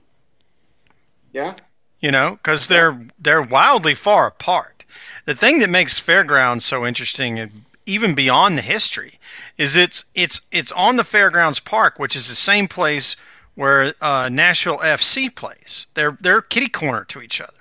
[1.34, 1.56] Yeah.
[2.00, 4.77] You know, because they're they're wildly far apart
[5.28, 7.52] the thing that makes fairgrounds so interesting
[7.86, 9.20] even beyond the history
[9.58, 13.18] is it's it's it's on the fairgrounds park which is the same place
[13.56, 15.88] where uh, Nashville FC plays.
[15.96, 17.54] They're they're kitty corner to each other.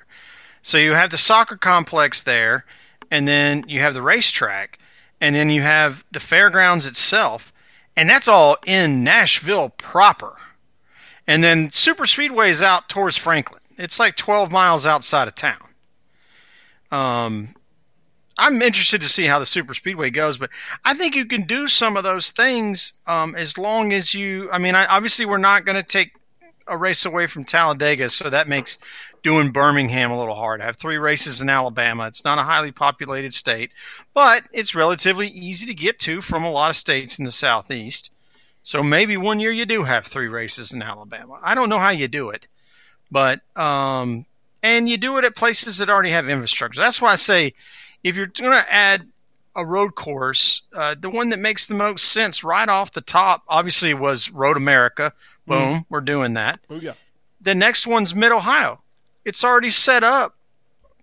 [0.62, 2.64] So you have the soccer complex there
[3.10, 4.78] and then you have the racetrack
[5.20, 7.52] and then you have the fairgrounds itself
[7.96, 10.36] and that's all in Nashville proper.
[11.26, 13.60] And then super speedway is out towards Franklin.
[13.76, 15.66] It's like 12 miles outside of town.
[16.90, 17.54] Um,
[18.38, 20.50] I'm interested to see how the super speedway goes, but
[20.84, 24.50] I think you can do some of those things um, as long as you.
[24.52, 26.12] I mean, I, obviously we're not going to take
[26.66, 28.78] a race away from Talladega, so that makes
[29.22, 30.60] doing Birmingham a little hard.
[30.60, 32.06] I have three races in Alabama.
[32.06, 33.70] It's not a highly populated state,
[34.14, 38.10] but it's relatively easy to get to from a lot of states in the southeast.
[38.62, 41.38] So maybe one year you do have three races in Alabama.
[41.42, 42.46] I don't know how you do it,
[43.10, 44.26] but um,
[44.66, 46.80] and you do it at places that already have infrastructure.
[46.80, 47.54] That's why I say
[48.02, 49.06] if you're going to add
[49.54, 53.44] a road course, uh, the one that makes the most sense right off the top,
[53.48, 55.12] obviously, was Road America.
[55.46, 55.86] Boom, mm.
[55.88, 56.58] we're doing that.
[56.68, 56.94] Oh yeah.
[57.42, 58.80] The next one's Mid Ohio.
[59.24, 60.34] It's already set up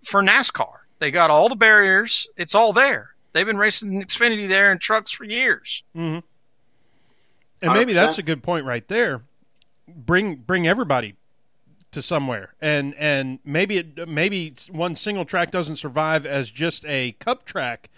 [0.04, 0.74] for NASCAR.
[0.98, 2.28] They got all the barriers.
[2.36, 3.14] It's all there.
[3.32, 5.82] They've been racing Xfinity there in trucks for years.
[5.96, 6.20] Mm-hmm.
[7.62, 7.94] And maybe 100%.
[7.94, 9.22] that's a good point right there.
[9.88, 11.14] Bring bring everybody
[11.94, 17.12] to somewhere, and and maybe it, maybe one single track doesn't survive as just a
[17.12, 17.90] cup track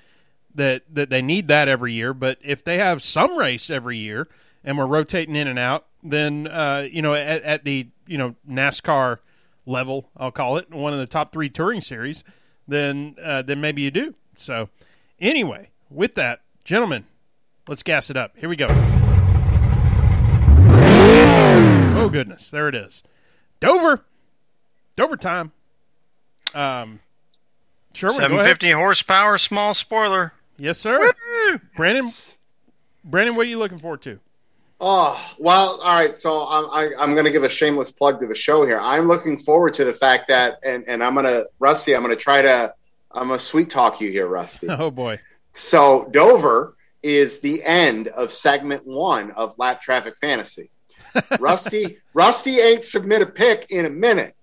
[0.54, 2.14] that that they need that every year.
[2.14, 4.28] But if they have some race every year,
[4.64, 8.36] and we're rotating in and out, then uh, you know at, at the you know
[8.48, 9.18] NASCAR
[9.66, 12.24] level, I'll call it one of the top three touring series,
[12.68, 14.14] then uh, then maybe you do.
[14.36, 14.68] So
[15.20, 17.06] anyway, with that, gentlemen,
[17.68, 18.32] let's gas it up.
[18.36, 18.68] Here we go.
[21.98, 23.02] Oh goodness, there it is.
[23.60, 24.04] Dover,
[24.96, 25.52] Dover time.
[26.54, 27.00] Um,
[27.94, 28.10] sure.
[28.10, 30.32] Seven fifty horsepower, small spoiler.
[30.58, 30.98] Yes, sir.
[30.98, 31.60] Woo!
[31.76, 32.10] Brandon,
[33.04, 34.18] Brandon, what are you looking forward to?
[34.80, 36.16] Oh well, all right.
[36.16, 38.66] So I'm I, am i am going to give a shameless plug to the show
[38.66, 38.78] here.
[38.78, 41.94] I'm looking forward to the fact that, and and I'm gonna Rusty.
[41.94, 42.74] I'm gonna try to.
[43.12, 44.66] I'm gonna sweet talk you here, Rusty.
[44.70, 45.18] Oh boy.
[45.54, 50.70] So Dover is the end of segment one of Lapped Traffic Fantasy.
[51.40, 54.34] Rusty, Rusty ain't submit a pick in a minute.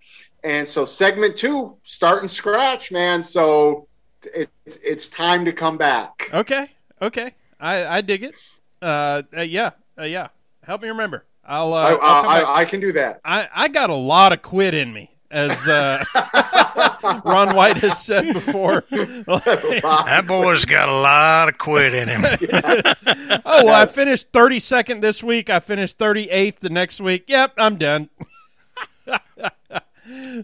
[0.44, 3.24] And so segment two, starting scratch, man.
[3.24, 3.88] So
[4.24, 6.30] it, it's time to come back.
[6.34, 6.68] Okay.
[7.02, 7.32] Okay.
[7.60, 8.36] I, I dig it.
[8.82, 9.72] Uh, uh yeah.
[9.98, 10.30] Uh, yeah.
[10.64, 11.26] Help me remember.
[11.46, 13.20] I'll, uh, I, I'll I, I, can do that.
[13.26, 16.04] I, I got a lot of quit in me as uh,
[17.26, 18.86] Ron White has said before.
[18.92, 22.22] that boy's got a lot of quit in him.
[22.42, 23.04] yes.
[23.46, 23.70] Oh, well.
[23.70, 25.50] I finished 32nd this week.
[25.50, 27.26] I finished 38th the next week.
[27.28, 28.10] Yep, I'm done.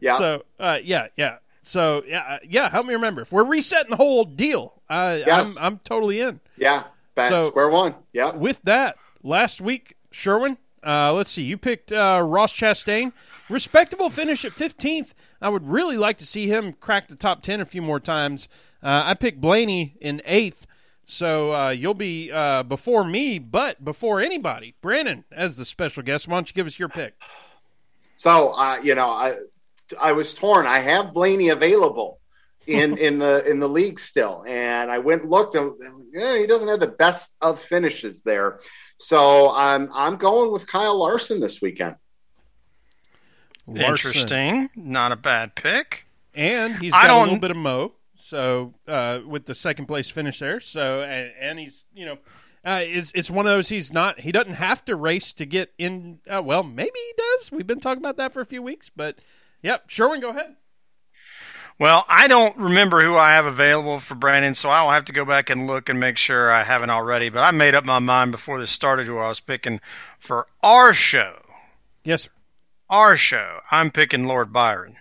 [0.01, 0.17] yeah.
[0.17, 1.37] So, uh, yeah, yeah.
[1.63, 2.69] So, yeah, uh, yeah.
[2.69, 3.21] Help me remember.
[3.21, 5.55] If we're resetting the whole deal, uh, yes.
[5.57, 6.39] I'm, I'm totally in.
[6.57, 7.93] Yeah, back so, square one.
[8.11, 8.35] Yeah.
[8.35, 11.43] With that, last week, Sherwin, uh, let's see.
[11.43, 13.11] You picked uh, Ross Chastain.
[13.50, 15.10] Respectable finish at 15th.
[15.41, 18.47] I would really like to see him crack the top 10 a few more times.
[18.84, 20.68] Uh, I picked Blaney in eighth.
[21.04, 24.76] So uh, you'll be uh, before me, but before anybody.
[24.80, 27.16] Brandon, as the special guest, why don't you give us your pick?
[28.14, 29.36] So, uh, you know, I
[30.00, 30.68] I was torn.
[30.68, 32.20] I have Blaney available
[32.68, 35.74] in in the in the league still, and I went and looked, and
[36.14, 38.60] yeah, he doesn't have the best of finishes there.
[38.97, 41.95] So I'm I'm going with Kyle Larson this weekend.
[43.70, 44.11] Larson.
[44.11, 46.05] Interesting, not a bad pick.
[46.34, 47.93] And he's got a little bit of mo.
[48.17, 52.17] So uh, with the second place finish there, so and, and he's you know.
[52.65, 55.72] Uh, it's, it's one of those he's not he doesn't have to race to get
[55.78, 58.91] in uh, well maybe he does we've been talking about that for a few weeks
[58.93, 59.17] but
[59.61, 60.57] yep Sherwin go ahead
[61.80, 65.24] well, I don't remember who I have available for Brandon, so I'll have to go
[65.24, 67.30] back and look and make sure I haven't already.
[67.30, 69.80] But I made up my mind before this started who I was picking
[70.20, 71.38] for our show.
[72.03, 72.30] Yes, sir.
[72.89, 73.59] Our show.
[73.69, 74.97] I'm picking Lord Byron.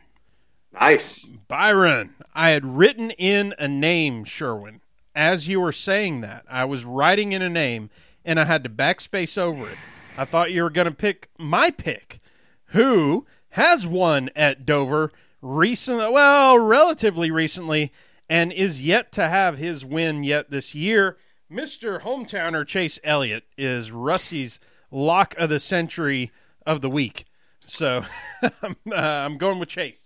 [0.79, 1.25] Nice.
[1.49, 2.15] Byron.
[2.35, 4.83] I had written in a name, Sherwin.
[5.15, 7.89] As you were saying that, I was writing in a name
[8.27, 9.79] and I had to backspace over it.
[10.19, 12.21] I thought you were going to pick my pick,
[12.67, 15.11] who has won at Dover
[15.41, 17.91] recently, well, relatively recently,
[18.29, 21.17] and is yet to have his win yet this year.
[21.51, 22.03] Mr.
[22.03, 24.61] Hometowner Chase Elliott is Rusty's
[24.91, 26.31] lock of the century
[26.67, 27.25] of the week.
[27.69, 28.05] So
[28.63, 30.01] I'm, uh, I'm going with Chase.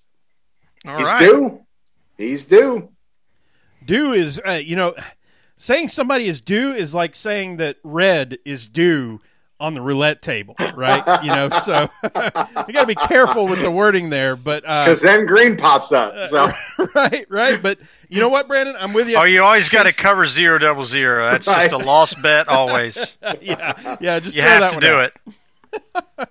[0.84, 1.20] All He's right.
[1.20, 1.60] due.
[2.18, 2.90] He's due.
[3.84, 4.94] Due is, uh, you know,
[5.56, 9.20] saying somebody is due is like saying that red is due
[9.60, 11.22] on the roulette table, right?
[11.22, 15.06] you know, so you got to be careful with the wording there, but because uh,
[15.06, 16.14] then green pops up.
[16.26, 16.50] So
[16.96, 17.62] right, right.
[17.62, 19.16] But you know what, Brandon, I'm with you.
[19.16, 21.30] Oh, you always got to cover zero double zero.
[21.30, 21.70] That's right.
[21.70, 23.16] just a lost bet, always.
[23.40, 24.18] yeah, yeah.
[24.18, 25.12] Just you have to do out.
[26.18, 26.28] it.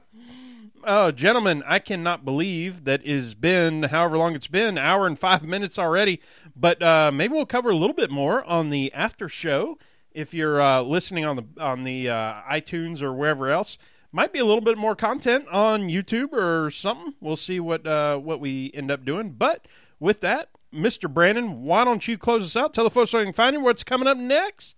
[0.86, 5.44] Oh, gentlemen, I cannot believe that has been however long it's been, hour and five
[5.44, 6.22] minutes already.
[6.56, 9.78] But uh, maybe we'll cover a little bit more on the after show
[10.12, 13.78] if you're uh, listening on the on the uh, iTunes or wherever else.
[14.12, 17.14] might be a little bit more content on YouTube or something.
[17.20, 19.32] We'll see what uh, what we end up doing.
[19.32, 19.68] But
[20.00, 21.12] with that, Mr.
[21.12, 22.74] Brandon, why don't you close us out?
[22.74, 23.62] Tell the folks where they can find you.
[23.62, 24.76] What's coming up next?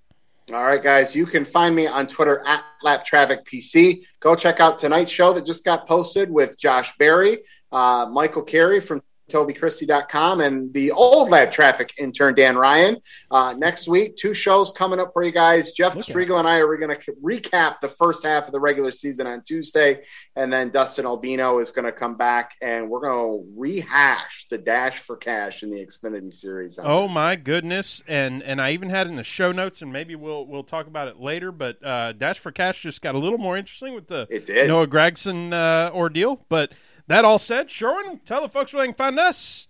[0.52, 4.04] All right, guys, you can find me on Twitter at LappedTrafficPC.
[4.20, 7.38] Go check out tonight's show that just got posted with Josh Berry,
[7.72, 12.98] uh, Michael Carey from TobyChristie.com and the old Lapped Traffic intern, Dan Ryan.
[13.32, 15.72] Uh, next week, two shows coming up for you guys.
[15.72, 16.02] Jeff Okay.
[16.02, 19.44] Striegel and I are going to recap the first half of the regular season on
[19.44, 20.04] Tuesday.
[20.36, 24.58] And then Dustin Albino is going to come back and we're going to rehash the
[24.58, 26.80] Dash for Cash in the Xfinity Series.
[26.82, 28.02] Oh my goodness!
[28.08, 30.88] And and I even had it in the show notes, and maybe we'll we'll talk
[30.88, 31.52] about it later.
[31.52, 34.28] But uh, Dash for Cash just got a little more interesting with the.
[34.68, 36.42] Noah Gragson uh, ordeal.
[36.50, 36.74] But
[37.08, 39.68] that all said, Sherwin, tell the folks where they can find us.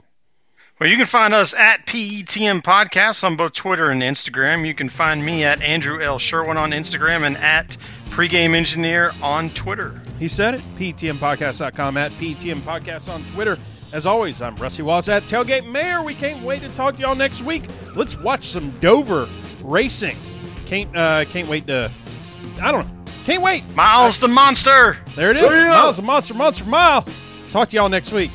[0.79, 4.65] Well, you can find us at PETM Podcast on both Twitter and Instagram.
[4.65, 6.17] You can find me at Andrew L.
[6.17, 7.77] Sherwin on Instagram and at
[8.07, 10.01] Pregame Engineer on Twitter.
[10.19, 10.61] He said it.
[10.61, 13.57] PTMPodcast.com at PTM Podcast on Twitter.
[13.91, 16.01] As always, I'm Rusty Wallace at Tailgate Mayor.
[16.01, 17.63] We can't wait to talk to y'all next week.
[17.95, 19.29] Let's watch some Dover
[19.61, 20.17] racing.
[20.65, 21.91] Can't uh, can't wait to.
[22.59, 23.02] I don't know.
[23.25, 23.63] Can't wait.
[23.75, 24.97] Miles the Monster!
[25.15, 25.43] There it is.
[25.43, 27.05] Miles, the monster, monster, mile.
[27.51, 28.31] Talk to y'all next week.